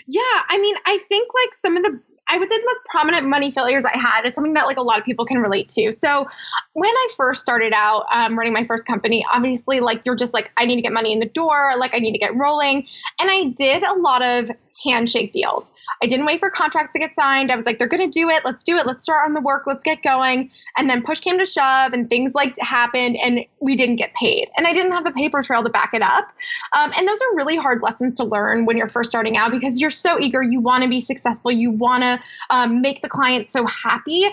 Yeah, 0.08 0.22
I 0.50 0.58
mean, 0.60 0.76
I 0.86 0.98
think 1.08 1.30
like 1.34 1.54
some 1.62 1.78
of 1.78 1.84
the 1.84 2.02
I 2.30 2.38
would 2.38 2.50
say 2.50 2.58
the 2.58 2.66
most 2.66 2.82
prominent 2.86 3.28
money 3.28 3.52
failures 3.52 3.84
I 3.86 3.98
had 3.98 4.26
is 4.26 4.36
something 4.36 4.54
that 4.54 4.68
like 4.68 4.78
a 4.78 4.84
lot 4.84 5.00
of 5.00 5.06
people 5.06 5.26
can 5.26 5.40
relate 5.40 5.68
to. 5.70 5.92
So 5.92 6.28
when 6.74 6.92
I 6.92 7.08
first 7.18 7.42
started 7.42 7.74
out 7.76 8.06
um, 8.12 8.38
running 8.38 8.54
my 8.54 8.66
first 8.66 8.86
company, 8.86 9.26
obviously 9.32 9.80
like 9.80 10.02
you're 10.06 10.16
just 10.16 10.34
like 10.34 10.52
I 10.56 10.66
need 10.66 10.76
to 10.76 10.82
get 10.82 10.94
money 10.94 11.12
in 11.12 11.20
the 11.20 11.28
door, 11.28 11.74
like 11.78 11.96
I 11.96 12.00
need 12.00 12.14
to 12.14 12.20
get 12.20 12.36
rolling, 12.36 12.88
and 13.20 13.30
I 13.30 13.46
did 13.56 13.84
a 13.84 13.94
lot 13.96 14.22
of 14.24 14.52
handshake 14.84 15.32
deals. 15.32 15.66
I 16.02 16.08
didn't 16.08 16.26
wait 16.26 16.40
for 16.40 16.50
contracts 16.50 16.94
to 16.94 17.00
get 17.00 17.12
signed. 17.18 17.52
I 17.52 17.56
was 17.56 17.66
like, 17.66 17.78
they're 17.78 17.88
going 17.88 18.10
to 18.10 18.20
do 18.20 18.30
it. 18.30 18.44
Let's 18.46 18.64
do 18.64 18.78
it. 18.78 18.86
Let's 18.86 19.04
start 19.04 19.28
on 19.28 19.34
the 19.34 19.42
work. 19.42 19.64
Let's 19.68 19.84
get 19.84 20.02
going. 20.02 20.52
And 20.78 20.90
then 20.90 21.04
push 21.04 21.20
came 21.20 21.38
to 21.38 21.46
shove 21.46 21.94
and 21.94 22.10
things 22.10 22.34
like 22.34 22.56
happened 22.60 23.18
and 23.18 23.46
we 23.60 23.76
didn't 23.76 23.98
get 23.98 24.14
paid. 24.14 24.50
And 24.58 24.66
I 24.68 24.74
didn't 24.74 24.92
have 24.92 25.04
the 25.04 25.12
paper 25.12 25.42
trail 25.42 25.64
to 25.64 25.70
back 25.70 25.94
it 25.94 26.02
up. 26.02 26.32
Um, 26.74 26.92
and 26.98 27.08
those 27.08 27.20
are 27.22 27.36
really 27.36 27.58
hard 27.58 27.82
lessons 27.82 28.18
to 28.18 28.24
learn 28.24 28.66
when 28.66 28.78
you're 28.78 28.90
first 28.90 29.10
starting 29.10 29.38
out 29.38 29.52
because 29.52 29.80
you're 29.80 29.90
so 29.90 30.20
eager. 30.20 30.42
You 30.42 30.60
want 30.60 30.84
to 30.84 30.90
be 30.90 31.00
successful. 31.00 31.52
You 31.52 31.72
want 31.72 32.04
to 32.04 32.20
um, 32.50 32.82
make 32.82 33.02
the 33.02 33.10
client 33.10 33.52
so 33.52 33.66
happy. 33.66 34.26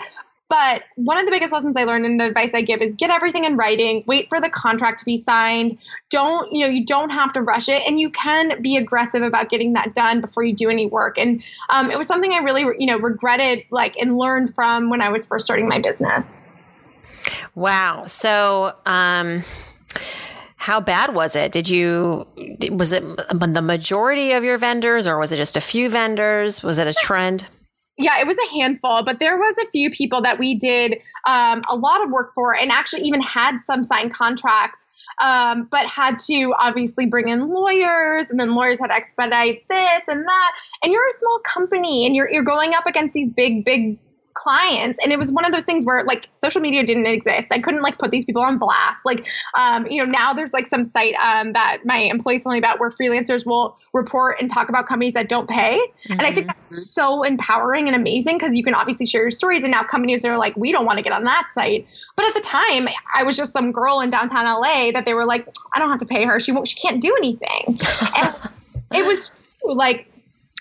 But 0.49 0.83
one 0.95 1.17
of 1.17 1.25
the 1.25 1.31
biggest 1.31 1.51
lessons 1.51 1.75
I 1.75 1.83
learned 1.83 2.05
and 2.05 2.19
the 2.19 2.25
advice 2.25 2.51
I 2.53 2.61
give 2.61 2.81
is 2.81 2.95
get 2.95 3.09
everything 3.09 3.43
in 3.43 3.57
writing, 3.57 4.03
wait 4.07 4.29
for 4.29 4.39
the 4.39 4.49
contract 4.49 4.99
to 4.99 5.05
be 5.05 5.17
signed. 5.17 5.77
Don't, 6.09 6.51
you 6.53 6.65
know, 6.65 6.71
you 6.71 6.85
don't 6.85 7.09
have 7.09 7.33
to 7.33 7.41
rush 7.41 7.67
it 7.67 7.83
and 7.85 7.99
you 7.99 8.09
can 8.09 8.61
be 8.61 8.77
aggressive 8.77 9.23
about 9.23 9.49
getting 9.49 9.73
that 9.73 9.93
done 9.93 10.21
before 10.21 10.43
you 10.43 10.53
do 10.55 10.69
any 10.69 10.85
work. 10.85 11.17
And 11.17 11.43
um, 11.69 11.91
it 11.91 11.97
was 11.97 12.07
something 12.07 12.31
I 12.31 12.37
really, 12.37 12.61
you 12.61 12.87
know, 12.87 12.97
regretted 12.97 13.65
like 13.71 13.97
and 13.97 14.17
learned 14.17 14.55
from 14.55 14.89
when 14.89 15.01
I 15.01 15.09
was 15.09 15.25
first 15.25 15.43
starting 15.43 15.67
my 15.67 15.79
business. 15.79 16.29
Wow. 17.53 18.05
So, 18.05 18.73
um, 18.85 19.43
how 20.55 20.79
bad 20.79 21.13
was 21.13 21.35
it? 21.35 21.51
Did 21.51 21.69
you, 21.69 22.27
was 22.71 22.93
it 22.93 23.03
the 23.05 23.61
majority 23.61 24.31
of 24.31 24.43
your 24.43 24.57
vendors 24.57 25.07
or 25.07 25.17
was 25.17 25.31
it 25.31 25.37
just 25.37 25.57
a 25.57 25.61
few 25.61 25.89
vendors? 25.89 26.63
Was 26.63 26.77
it 26.77 26.87
a 26.87 26.93
trend? 26.93 27.47
Yeah, 27.97 28.19
it 28.19 28.27
was 28.27 28.37
a 28.37 28.59
handful, 28.59 29.03
but 29.03 29.19
there 29.19 29.37
was 29.37 29.57
a 29.57 29.69
few 29.71 29.89
people 29.89 30.21
that 30.21 30.37
we 30.37 30.55
did 30.55 31.01
um, 31.25 31.63
a 31.67 31.75
lot 31.75 32.03
of 32.03 32.11
work 32.11 32.33
for 32.35 32.55
and 32.55 32.71
actually 32.71 33.01
even 33.01 33.21
had 33.21 33.57
some 33.65 33.83
signed 33.83 34.13
contracts, 34.13 34.85
um, 35.19 35.67
but 35.71 35.85
had 35.87 36.19
to 36.19 36.53
obviously 36.59 37.07
bring 37.07 37.27
in 37.27 37.49
lawyers 37.49 38.27
and 38.29 38.39
then 38.39 38.53
lawyers 38.53 38.79
had 38.79 38.87
to 38.87 38.93
expedite 38.93 39.67
this 39.67 40.01
and 40.07 40.27
that. 40.27 40.51
And 40.83 40.93
you're 40.93 41.07
a 41.07 41.11
small 41.11 41.39
company 41.39 42.05
and 42.05 42.15
you're, 42.15 42.29
you're 42.31 42.43
going 42.43 42.75
up 42.75 42.85
against 42.85 43.13
these 43.13 43.31
big, 43.31 43.65
big 43.65 43.97
clients. 44.37 45.03
And 45.03 45.11
it 45.11 45.17
was 45.17 45.31
one 45.31 45.45
of 45.45 45.51
those 45.51 45.65
things 45.65 45.85
where 45.85 46.03
like 46.05 46.29
social 46.33 46.61
media 46.61 46.85
didn't 46.85 47.07
exist. 47.07 47.47
I 47.51 47.59
couldn't 47.59 47.81
like 47.81 47.97
put 47.97 48.11
these 48.11 48.25
people 48.25 48.41
on 48.41 48.57
blast. 48.57 49.01
Like 49.03 49.27
um, 49.57 49.87
you 49.87 50.03
know 50.03 50.09
now 50.09 50.33
there's 50.33 50.53
like 50.53 50.67
some 50.67 50.83
site 50.83 51.15
um, 51.15 51.53
that 51.53 51.79
my 51.85 51.97
employees 51.97 52.43
told 52.43 52.53
me 52.53 52.59
about 52.59 52.79
where 52.79 52.91
freelancers 52.91 53.45
will 53.45 53.77
report 53.93 54.37
and 54.39 54.49
talk 54.49 54.69
about 54.69 54.87
companies 54.87 55.13
that 55.13 55.27
don't 55.27 55.49
pay. 55.49 55.77
Mm-hmm. 55.77 56.13
and 56.13 56.21
i 56.21 56.31
think 56.31 56.47
that's 56.47 56.73
mm-hmm. 56.73 57.01
so 57.01 57.23
empowering 57.23 57.87
and 57.87 57.95
amazing 57.95 58.37
because 58.37 58.55
you 58.55 58.63
can 58.63 58.73
obviously 58.73 59.05
share 59.05 59.21
your 59.21 59.31
stories 59.31 59.63
and 59.63 59.71
now 59.71 59.83
companies 59.83 60.23
are 60.25 60.37
like 60.37 60.55
we 60.55 60.71
don't 60.71 60.85
want 60.85 60.97
to 60.97 61.03
get 61.03 61.13
on 61.13 61.23
that 61.23 61.49
site. 61.53 61.91
But 62.15 62.25
at 62.25 62.33
the 62.35 62.41
time 62.41 62.87
i 63.15 63.23
was 63.23 63.35
just 63.35 63.53
some 63.53 63.71
girl 63.71 64.01
in 64.01 64.09
downtown 64.09 64.45
la 64.45 64.91
that 64.91 65.05
they 65.05 65.13
were 65.13 65.25
like 65.25 65.47
i 65.73 65.79
don't 65.79 65.89
have 65.89 65.99
to 65.99 66.05
pay 66.05 66.25
her. 66.25 66.39
She 66.39 66.51
won't 66.51 66.67
she 66.67 66.79
can't 66.79 67.01
do 67.01 67.15
anything. 67.17 67.77
And 68.17 68.35
it 68.93 69.05
was 69.05 69.33
like 69.63 70.11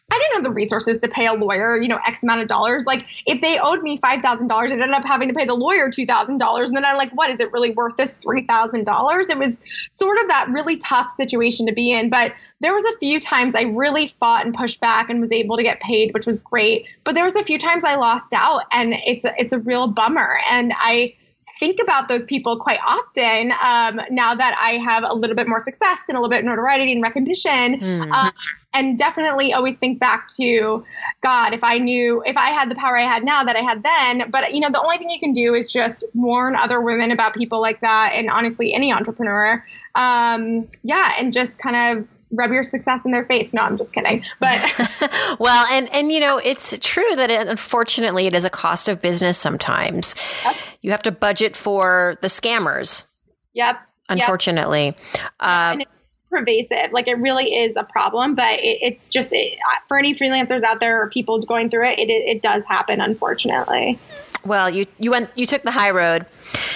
I 0.08 0.18
didn't 0.18 0.34
have 0.34 0.44
the 0.44 0.52
resources 0.52 1.00
to 1.00 1.08
pay 1.08 1.26
a 1.26 1.32
lawyer, 1.32 1.80
you 1.80 1.88
know, 1.88 1.98
X 2.06 2.22
amount 2.22 2.40
of 2.40 2.46
dollars. 2.46 2.86
Like 2.86 3.06
if 3.26 3.40
they 3.40 3.58
owed 3.58 3.82
me 3.82 3.96
five 3.96 4.22
thousand 4.22 4.46
dollars, 4.46 4.70
I 4.70 4.74
ended 4.74 4.90
up 4.90 5.04
having 5.04 5.26
to 5.28 5.34
pay 5.34 5.44
the 5.44 5.54
lawyer 5.54 5.90
two 5.90 6.06
thousand 6.06 6.38
dollars, 6.38 6.68
and 6.68 6.76
then 6.76 6.84
I'm 6.84 6.96
like, 6.96 7.10
what 7.10 7.30
is 7.30 7.40
it 7.40 7.50
really 7.52 7.70
worth 7.70 7.96
this 7.96 8.16
three 8.18 8.46
thousand 8.46 8.84
dollars? 8.84 9.28
It 9.28 9.36
was 9.36 9.60
sort 9.90 10.18
of 10.20 10.28
that 10.28 10.48
really 10.50 10.76
tough 10.76 11.10
situation 11.10 11.66
to 11.66 11.72
be 11.72 11.92
in. 11.92 12.08
But 12.08 12.34
there 12.60 12.72
was 12.72 12.84
a 12.84 12.98
few 12.98 13.18
times 13.18 13.56
I 13.56 13.62
really 13.62 14.06
fought 14.06 14.46
and 14.46 14.54
pushed 14.54 14.80
back 14.80 15.10
and 15.10 15.20
was 15.20 15.32
able 15.32 15.56
to 15.56 15.64
get 15.64 15.80
paid, 15.80 16.14
which 16.14 16.26
was 16.26 16.40
great. 16.40 16.86
But 17.02 17.16
there 17.16 17.24
was 17.24 17.34
a 17.34 17.42
few 17.42 17.58
times 17.58 17.82
I 17.82 17.96
lost 17.96 18.32
out, 18.32 18.62
and 18.70 18.94
it's 19.04 19.24
a, 19.24 19.34
it's 19.38 19.52
a 19.52 19.58
real 19.58 19.88
bummer. 19.88 20.38
And 20.50 20.72
I 20.76 21.14
think 21.58 21.80
about 21.80 22.08
those 22.08 22.24
people 22.26 22.58
quite 22.58 22.80
often 22.86 23.52
um, 23.64 24.00
now 24.10 24.34
that 24.34 24.58
I 24.60 24.78
have 24.78 25.04
a 25.06 25.14
little 25.14 25.36
bit 25.36 25.48
more 25.48 25.60
success 25.60 26.00
and 26.08 26.16
a 26.16 26.20
little 26.20 26.30
bit 26.30 26.40
of 26.40 26.44
notoriety 26.44 26.92
and 26.92 27.02
recognition. 27.02 27.80
Mm. 27.80 28.12
Um, 28.12 28.32
and 28.74 28.98
definitely 28.98 29.54
always 29.54 29.76
think 29.76 29.98
back 29.98 30.28
to 30.36 30.84
God, 31.22 31.54
if 31.54 31.64
I 31.64 31.78
knew, 31.78 32.22
if 32.26 32.36
I 32.36 32.50
had 32.50 32.70
the 32.70 32.74
power 32.74 32.96
I 32.96 33.02
had 33.02 33.24
now 33.24 33.42
that 33.42 33.56
I 33.56 33.60
had 33.60 33.82
then. 33.82 34.30
But, 34.30 34.52
you 34.52 34.60
know, 34.60 34.68
the 34.68 34.80
only 34.80 34.98
thing 34.98 35.08
you 35.08 35.20
can 35.20 35.32
do 35.32 35.54
is 35.54 35.72
just 35.72 36.04
warn 36.12 36.56
other 36.56 36.80
women 36.82 37.10
about 37.10 37.34
people 37.34 37.60
like 37.60 37.80
that. 37.80 38.12
And 38.14 38.28
honestly, 38.28 38.74
any 38.74 38.92
entrepreneur. 38.92 39.64
Um, 39.94 40.68
yeah. 40.82 41.14
And 41.18 41.32
just 41.32 41.58
kind 41.58 41.98
of 41.98 42.08
rub 42.36 42.52
your 42.52 42.62
success 42.62 43.04
in 43.04 43.10
their 43.10 43.24
face. 43.24 43.52
No, 43.54 43.62
I'm 43.62 43.76
just 43.76 43.92
kidding. 43.92 44.22
But 44.38 45.36
well, 45.38 45.66
and 45.70 45.92
and 45.92 46.12
you 46.12 46.20
know, 46.20 46.38
it's 46.38 46.76
true 46.80 47.16
that 47.16 47.30
it, 47.30 47.48
unfortunately 47.48 48.26
it 48.26 48.34
is 48.34 48.44
a 48.44 48.50
cost 48.50 48.88
of 48.88 49.00
business 49.00 49.38
sometimes. 49.38 50.14
Yep. 50.44 50.56
You 50.82 50.90
have 50.92 51.02
to 51.02 51.12
budget 51.12 51.56
for 51.56 52.16
the 52.20 52.28
scammers. 52.28 53.06
Yep. 53.54 53.78
Unfortunately. 54.08 54.94
Yep. 55.14 55.32
Um, 55.40 55.82
pervasive. 56.30 56.92
Like 56.92 57.08
it 57.08 57.14
really 57.14 57.54
is 57.54 57.76
a 57.76 57.84
problem, 57.84 58.34
but 58.34 58.60
it, 58.60 58.78
it's 58.82 59.08
just 59.08 59.30
it, 59.32 59.58
for 59.88 59.98
any 59.98 60.14
freelancers 60.14 60.62
out 60.62 60.80
there 60.80 61.02
or 61.02 61.10
people 61.10 61.40
going 61.40 61.70
through 61.70 61.88
it, 61.88 61.98
it, 61.98 62.10
it 62.10 62.42
does 62.42 62.62
happen, 62.64 63.00
unfortunately. 63.00 63.98
Well, 64.44 64.70
you 64.70 64.86
you 64.98 65.10
went 65.10 65.30
you 65.34 65.46
took 65.46 65.62
the 65.62 65.70
high 65.70 65.90
road. 65.90 66.26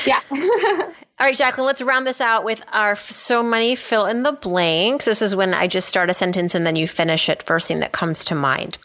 Yeah. 0.06 0.20
All 1.20 1.26
right, 1.26 1.36
Jaclyn, 1.36 1.66
let's 1.66 1.82
round 1.82 2.06
this 2.06 2.22
out 2.22 2.44
with 2.44 2.62
our 2.72 2.96
so 2.96 3.42
money 3.42 3.76
fill 3.76 4.06
in 4.06 4.22
the 4.22 4.32
blanks. 4.32 5.04
This 5.04 5.20
is 5.20 5.36
when 5.36 5.52
I 5.52 5.66
just 5.66 5.86
start 5.86 6.08
a 6.08 6.14
sentence 6.14 6.54
and 6.54 6.66
then 6.66 6.76
you 6.76 6.88
finish 6.88 7.28
it, 7.28 7.42
first 7.42 7.68
thing 7.68 7.80
that 7.80 7.92
comes 7.92 8.24
to 8.24 8.34
mind. 8.34 8.78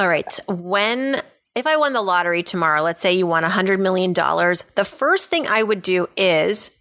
All 0.00 0.08
right. 0.08 0.36
When, 0.48 1.22
if 1.54 1.64
I 1.64 1.76
won 1.76 1.92
the 1.92 2.02
lottery 2.02 2.42
tomorrow, 2.42 2.82
let's 2.82 3.02
say 3.02 3.12
you 3.12 3.28
won 3.28 3.44
$100 3.44 3.78
million, 3.78 4.12
the 4.12 4.84
first 4.84 5.30
thing 5.30 5.46
I 5.46 5.62
would 5.62 5.80
do 5.80 6.08
is 6.16 6.72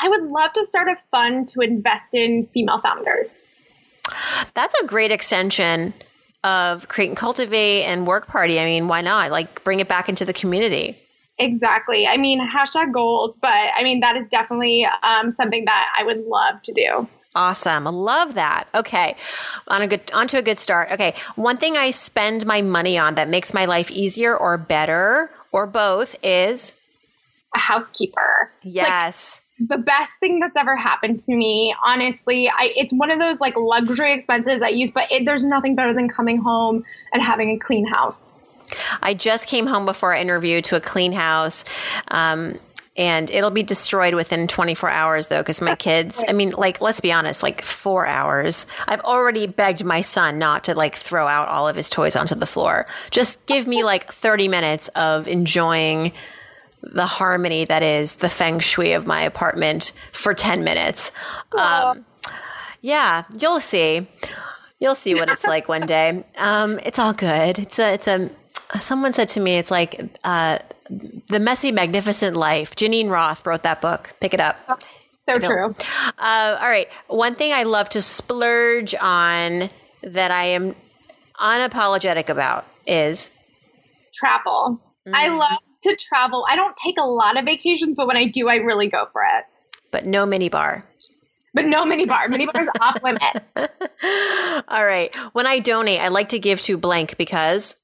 I 0.00 0.08
would 0.08 0.22
love 0.22 0.54
to 0.54 0.64
start 0.64 0.88
a 0.88 0.96
fund 1.10 1.48
to 1.48 1.60
invest 1.60 2.14
in 2.14 2.48
female 2.54 2.80
founders. 2.80 3.34
That's 4.54 4.80
a 4.80 4.86
great 4.86 5.12
extension 5.12 5.92
of 6.42 6.88
Create 6.88 7.08
and 7.08 7.16
Cultivate 7.18 7.82
and 7.82 8.06
Work 8.06 8.28
Party. 8.28 8.58
I 8.58 8.64
mean, 8.64 8.88
why 8.88 9.02
not? 9.02 9.30
Like, 9.30 9.62
bring 9.62 9.80
it 9.80 9.88
back 9.88 10.08
into 10.08 10.24
the 10.24 10.32
community. 10.32 10.98
Exactly. 11.38 12.06
I 12.06 12.16
mean, 12.16 12.40
hashtag 12.40 12.92
goals, 12.92 13.36
but 13.40 13.52
I 13.52 13.82
mean, 13.84 14.00
that 14.00 14.16
is 14.16 14.28
definitely 14.28 14.86
um, 15.02 15.32
something 15.32 15.64
that 15.66 15.88
I 15.98 16.04
would 16.04 16.24
love 16.26 16.60
to 16.62 16.72
do. 16.72 17.08
Awesome. 17.34 17.84
Love 17.84 18.34
that. 18.34 18.66
Okay. 18.74 19.14
On 19.68 19.82
a 19.82 19.86
good 19.86 20.10
onto 20.12 20.36
a 20.36 20.42
good 20.42 20.58
start. 20.58 20.90
Okay. 20.90 21.14
One 21.36 21.56
thing 21.56 21.76
I 21.76 21.90
spend 21.90 22.46
my 22.46 22.62
money 22.62 22.98
on 22.98 23.14
that 23.14 23.28
makes 23.28 23.54
my 23.54 23.66
life 23.66 23.90
easier 23.90 24.36
or 24.36 24.58
better 24.58 25.30
or 25.52 25.66
both 25.66 26.16
is 26.22 26.74
a 27.54 27.58
housekeeper. 27.58 28.50
Yes. 28.62 29.40
Like, 29.60 29.68
the 29.68 29.78
best 29.78 30.12
thing 30.20 30.40
that's 30.40 30.56
ever 30.56 30.76
happened 30.76 31.18
to 31.20 31.34
me, 31.34 31.74
honestly, 31.82 32.48
I 32.48 32.72
it's 32.74 32.92
one 32.92 33.10
of 33.10 33.20
those 33.20 33.40
like 33.40 33.54
luxury 33.56 34.14
expenses 34.14 34.62
I 34.62 34.68
use, 34.68 34.90
but 34.90 35.10
it, 35.12 35.24
there's 35.26 35.44
nothing 35.44 35.74
better 35.74 35.92
than 35.92 36.08
coming 36.08 36.38
home 36.38 36.84
and 37.12 37.22
having 37.22 37.50
a 37.50 37.58
clean 37.58 37.86
house. 37.86 38.24
I 39.02 39.14
just 39.14 39.48
came 39.48 39.66
home 39.66 39.86
before 39.86 40.12
our 40.12 40.18
interview 40.18 40.60
to 40.62 40.76
a 40.76 40.80
clean 40.80 41.12
house. 41.12 41.64
Um, 42.08 42.58
and 42.98 43.30
it'll 43.30 43.52
be 43.52 43.62
destroyed 43.62 44.14
within 44.14 44.48
24 44.48 44.90
hours 44.90 45.28
though 45.28 45.40
because 45.40 45.60
my 45.60 45.76
kids 45.88 46.22
i 46.28 46.32
mean 46.32 46.50
like 46.50 46.80
let's 46.80 47.00
be 47.00 47.12
honest 47.12 47.42
like 47.42 47.62
four 47.62 48.06
hours. 48.06 48.66
I've 48.86 49.00
already 49.00 49.46
begged 49.46 49.84
my 49.84 50.00
son 50.00 50.38
not 50.38 50.64
to 50.64 50.74
like 50.74 50.96
throw 50.96 51.28
out 51.28 51.48
all 51.48 51.68
of 51.68 51.76
his 51.76 51.88
toys 51.88 52.16
onto 52.16 52.34
the 52.34 52.46
floor. 52.46 52.86
Just 53.10 53.46
give 53.46 53.66
me 53.66 53.84
like 53.84 54.12
30 54.12 54.48
minutes 54.48 54.88
of 54.88 55.28
enjoying 55.28 56.12
the 56.82 57.06
harmony 57.06 57.64
that 57.64 57.82
is 57.82 58.16
the 58.16 58.28
feng 58.28 58.58
shui 58.58 58.92
of 58.92 59.06
my 59.06 59.20
apartment 59.22 59.92
for 60.12 60.34
10 60.34 60.64
minutes. 60.64 61.12
Um, 61.56 62.04
yeah 62.80 63.24
you'll 63.38 63.60
see. 63.60 64.08
You'll 64.80 64.94
see 64.94 65.14
what 65.14 65.28
it's 65.30 65.44
like 65.44 65.68
one 65.68 65.86
day. 65.86 66.24
Um, 66.38 66.78
it's 66.84 66.98
all 66.98 67.12
good. 67.12 67.58
It's 67.58 67.78
a 67.78 67.92
it's 67.94 68.06
a 68.06 68.30
someone 68.80 69.12
said 69.12 69.28
to 69.28 69.40
me, 69.40 69.56
it's 69.56 69.70
like 69.70 70.18
uh, 70.24 70.58
the 71.28 71.40
messy, 71.40 71.72
magnificent 71.72 72.36
life. 72.36 72.74
Geneen 72.76 73.10
Roth 73.10 73.46
wrote 73.46 73.62
that 73.62 73.80
book. 73.80 74.14
Pick 74.20 74.34
it 74.34 74.40
up. 74.40 74.56
So 75.28 75.38
true. 75.38 75.74
Uh, 76.18 76.58
all 76.60 76.68
right. 76.68 76.88
One 77.08 77.34
thing 77.34 77.52
I 77.52 77.64
love 77.64 77.88
to 77.90 78.02
splurge 78.02 78.94
on 78.94 79.68
that 80.02 80.30
I 80.30 80.44
am 80.46 80.74
unapologetic 81.38 82.28
about 82.28 82.66
is 82.86 83.30
travel. 84.14 84.80
Mm. 85.06 85.12
I 85.14 85.28
love 85.28 85.58
to 85.82 85.96
travel. 85.96 86.46
I 86.48 86.56
don't 86.56 86.76
take 86.76 86.96
a 86.98 87.04
lot 87.04 87.38
of 87.38 87.44
vacations, 87.44 87.94
but 87.94 88.06
when 88.06 88.16
I 88.16 88.26
do, 88.26 88.48
I 88.48 88.56
really 88.56 88.88
go 88.88 89.06
for 89.12 89.22
it. 89.22 89.44
But 89.90 90.06
no 90.06 90.26
mini 90.26 90.48
bar. 90.48 90.84
But 91.54 91.66
no 91.66 91.84
mini 91.84 92.06
bar. 92.06 92.28
Mini 92.28 92.46
bar 92.46 92.62
is 92.62 92.68
off 92.80 93.02
limit. 93.02 93.22
All 94.68 94.84
right. 94.84 95.14
When 95.32 95.46
I 95.46 95.60
donate, 95.60 96.00
I 96.00 96.08
like 96.08 96.30
to 96.30 96.38
give 96.38 96.60
to 96.62 96.76
blank 96.76 97.16
because 97.16 97.76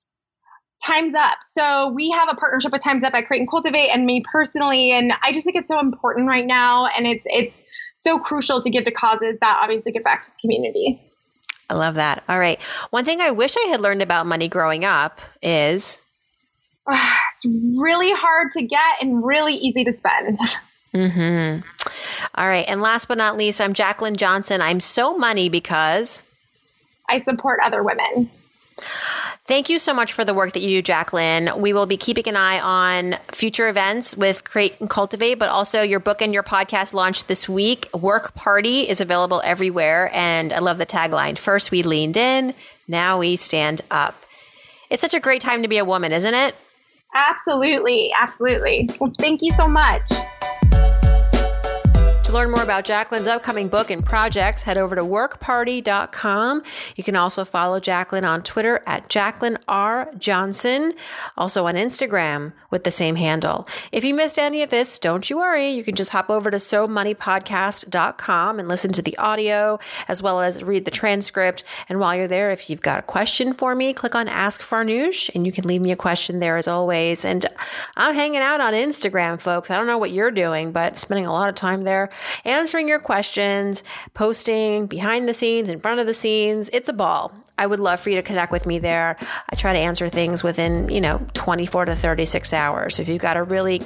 Time's 0.84 1.14
Up. 1.14 1.38
So 1.52 1.88
we 1.88 2.10
have 2.10 2.28
a 2.30 2.34
partnership 2.34 2.72
with 2.72 2.82
Time's 2.82 3.02
Up 3.02 3.14
at 3.14 3.26
Create 3.26 3.40
and 3.40 3.50
Cultivate 3.50 3.88
and 3.88 4.04
me 4.04 4.22
personally. 4.30 4.92
And 4.92 5.12
I 5.22 5.32
just 5.32 5.44
think 5.44 5.56
it's 5.56 5.68
so 5.68 5.80
important 5.80 6.28
right 6.28 6.46
now. 6.46 6.86
And 6.86 7.06
it's, 7.06 7.22
it's 7.24 7.62
so 7.94 8.18
crucial 8.18 8.60
to 8.60 8.70
give 8.70 8.84
to 8.84 8.90
causes 8.90 9.38
that 9.40 9.58
obviously 9.62 9.92
give 9.92 10.04
back 10.04 10.22
to 10.22 10.30
the 10.30 10.36
community. 10.40 11.00
I 11.70 11.74
love 11.74 11.94
that. 11.94 12.22
All 12.28 12.38
right. 12.38 12.60
One 12.90 13.04
thing 13.04 13.20
I 13.20 13.30
wish 13.30 13.56
I 13.56 13.68
had 13.68 13.80
learned 13.80 14.02
about 14.02 14.26
money 14.26 14.48
growing 14.48 14.84
up 14.84 15.20
is 15.42 16.02
it's 16.90 17.46
really 17.46 18.12
hard 18.12 18.52
to 18.52 18.62
get 18.62 19.00
and 19.00 19.24
really 19.24 19.54
easy 19.54 19.84
to 19.84 19.96
spend. 19.96 20.38
Mm-hmm. 20.94 21.66
All 22.34 22.46
right. 22.46 22.66
And 22.68 22.82
last 22.82 23.08
but 23.08 23.18
not 23.18 23.36
least, 23.36 23.60
I'm 23.60 23.74
Jaclyn 23.74 24.16
Johnson. 24.16 24.60
I'm 24.60 24.80
so 24.80 25.16
money 25.16 25.48
because 25.48 26.22
I 27.08 27.18
support 27.18 27.60
other 27.64 27.82
women. 27.82 28.30
Thank 29.46 29.68
you 29.68 29.78
so 29.78 29.92
much 29.92 30.14
for 30.14 30.24
the 30.24 30.32
work 30.32 30.54
that 30.54 30.62
you 30.62 30.80
do, 30.80 30.92
Jaclyn. 30.92 31.58
We 31.60 31.74
will 31.74 31.84
be 31.84 31.98
keeping 31.98 32.26
an 32.28 32.36
eye 32.36 32.58
on 32.60 33.16
future 33.30 33.68
events 33.68 34.16
with 34.16 34.42
Create 34.42 34.80
and 34.80 34.88
Cultivate, 34.88 35.34
but 35.34 35.50
also 35.50 35.82
your 35.82 36.00
book 36.00 36.22
and 36.22 36.32
your 36.32 36.42
podcast 36.42 36.94
launched 36.94 37.28
this 37.28 37.46
week. 37.46 37.90
Work 37.92 38.34
Party 38.34 38.88
is 38.88 39.02
available 39.02 39.42
everywhere. 39.44 40.10
And 40.14 40.50
I 40.50 40.60
love 40.60 40.78
the 40.78 40.86
tagline 40.86 41.36
First 41.36 41.70
we 41.70 41.82
leaned 41.82 42.16
in, 42.16 42.54
now 42.88 43.18
we 43.18 43.36
stand 43.36 43.82
up. 43.90 44.24
It's 44.88 45.02
such 45.02 45.12
a 45.12 45.20
great 45.20 45.42
time 45.42 45.60
to 45.60 45.68
be 45.68 45.76
a 45.76 45.84
woman, 45.84 46.12
isn't 46.12 46.34
it? 46.34 46.54
Absolutely. 47.14 48.12
Absolutely. 48.18 48.88
Well, 48.98 49.12
thank 49.18 49.42
you 49.42 49.50
so 49.50 49.68
much 49.68 50.10
learn 52.34 52.50
more 52.50 52.64
about 52.64 52.84
Jaclyn's 52.84 53.28
upcoming 53.28 53.68
book 53.68 53.90
and 53.90 54.04
projects, 54.04 54.64
head 54.64 54.76
over 54.76 54.96
to 54.96 55.02
workparty.com. 55.02 56.64
You 56.96 57.04
can 57.04 57.14
also 57.14 57.44
follow 57.44 57.78
Jaclyn 57.78 58.28
on 58.28 58.42
Twitter 58.42 58.82
at 58.86 59.08
Jaclyn 59.08 59.56
R. 59.68 60.10
Johnson, 60.18 60.94
also 61.36 61.66
on 61.66 61.76
Instagram 61.76 62.52
with 62.72 62.82
the 62.82 62.90
same 62.90 63.14
handle. 63.14 63.68
If 63.92 64.02
you 64.02 64.16
missed 64.16 64.36
any 64.36 64.64
of 64.64 64.70
this, 64.70 64.98
don't 64.98 65.30
you 65.30 65.36
worry. 65.36 65.68
You 65.68 65.84
can 65.84 65.94
just 65.94 66.10
hop 66.10 66.28
over 66.28 66.50
to 66.50 66.56
SoMoneyPodcast.com 66.56 68.58
and 68.58 68.68
listen 68.68 68.90
to 68.90 69.02
the 69.02 69.16
audio 69.16 69.78
as 70.08 70.20
well 70.20 70.40
as 70.40 70.64
read 70.64 70.86
the 70.86 70.90
transcript. 70.90 71.62
And 71.88 72.00
while 72.00 72.16
you're 72.16 72.26
there, 72.26 72.50
if 72.50 72.68
you've 72.68 72.82
got 72.82 72.98
a 72.98 73.02
question 73.02 73.52
for 73.52 73.76
me, 73.76 73.94
click 73.94 74.16
on 74.16 74.26
Ask 74.26 74.60
Farnoosh 74.60 75.30
and 75.36 75.46
you 75.46 75.52
can 75.52 75.68
leave 75.68 75.82
me 75.82 75.92
a 75.92 75.96
question 75.96 76.40
there 76.40 76.56
as 76.56 76.66
always. 76.66 77.24
And 77.24 77.46
I'm 77.96 78.16
hanging 78.16 78.40
out 78.40 78.60
on 78.60 78.72
Instagram, 78.72 79.40
folks. 79.40 79.70
I 79.70 79.76
don't 79.76 79.86
know 79.86 79.98
what 79.98 80.10
you're 80.10 80.32
doing, 80.32 80.72
but 80.72 80.98
spending 80.98 81.26
a 81.26 81.32
lot 81.32 81.48
of 81.48 81.54
time 81.54 81.84
there 81.84 82.10
answering 82.44 82.88
your 82.88 82.98
questions, 82.98 83.84
posting 84.14 84.86
behind 84.86 85.28
the 85.28 85.34
scenes, 85.34 85.68
in 85.68 85.80
front 85.80 86.00
of 86.00 86.06
the 86.06 86.14
scenes. 86.14 86.68
It's 86.72 86.88
a 86.88 86.92
ball. 86.92 87.32
I 87.56 87.66
would 87.66 87.78
love 87.78 88.00
for 88.00 88.10
you 88.10 88.16
to 88.16 88.22
connect 88.22 88.50
with 88.50 88.66
me 88.66 88.78
there. 88.80 89.16
I 89.48 89.54
try 89.54 89.72
to 89.72 89.78
answer 89.78 90.08
things 90.08 90.42
within, 90.42 90.88
you 90.88 91.00
know, 91.00 91.24
24 91.34 91.84
to 91.84 91.94
36 91.94 92.52
hours. 92.52 92.98
If 92.98 93.08
you've 93.08 93.22
got 93.22 93.36
a 93.36 93.44
really 93.44 93.82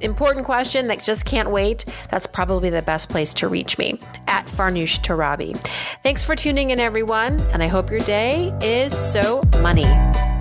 important 0.00 0.44
question 0.44 0.88
that 0.88 1.02
just 1.02 1.24
can't 1.24 1.50
wait, 1.50 1.86
that's 2.10 2.26
probably 2.26 2.68
the 2.68 2.82
best 2.82 3.08
place 3.08 3.32
to 3.34 3.48
reach 3.48 3.78
me 3.78 4.00
at 4.26 4.46
Farnoosh 4.46 5.00
Torabi. 5.00 5.56
Thanks 6.02 6.24
for 6.24 6.36
tuning 6.36 6.70
in, 6.70 6.80
everyone, 6.80 7.40
and 7.52 7.62
I 7.62 7.68
hope 7.68 7.90
your 7.90 8.00
day 8.00 8.52
is 8.62 8.96
so 8.96 9.42
money. 9.62 10.35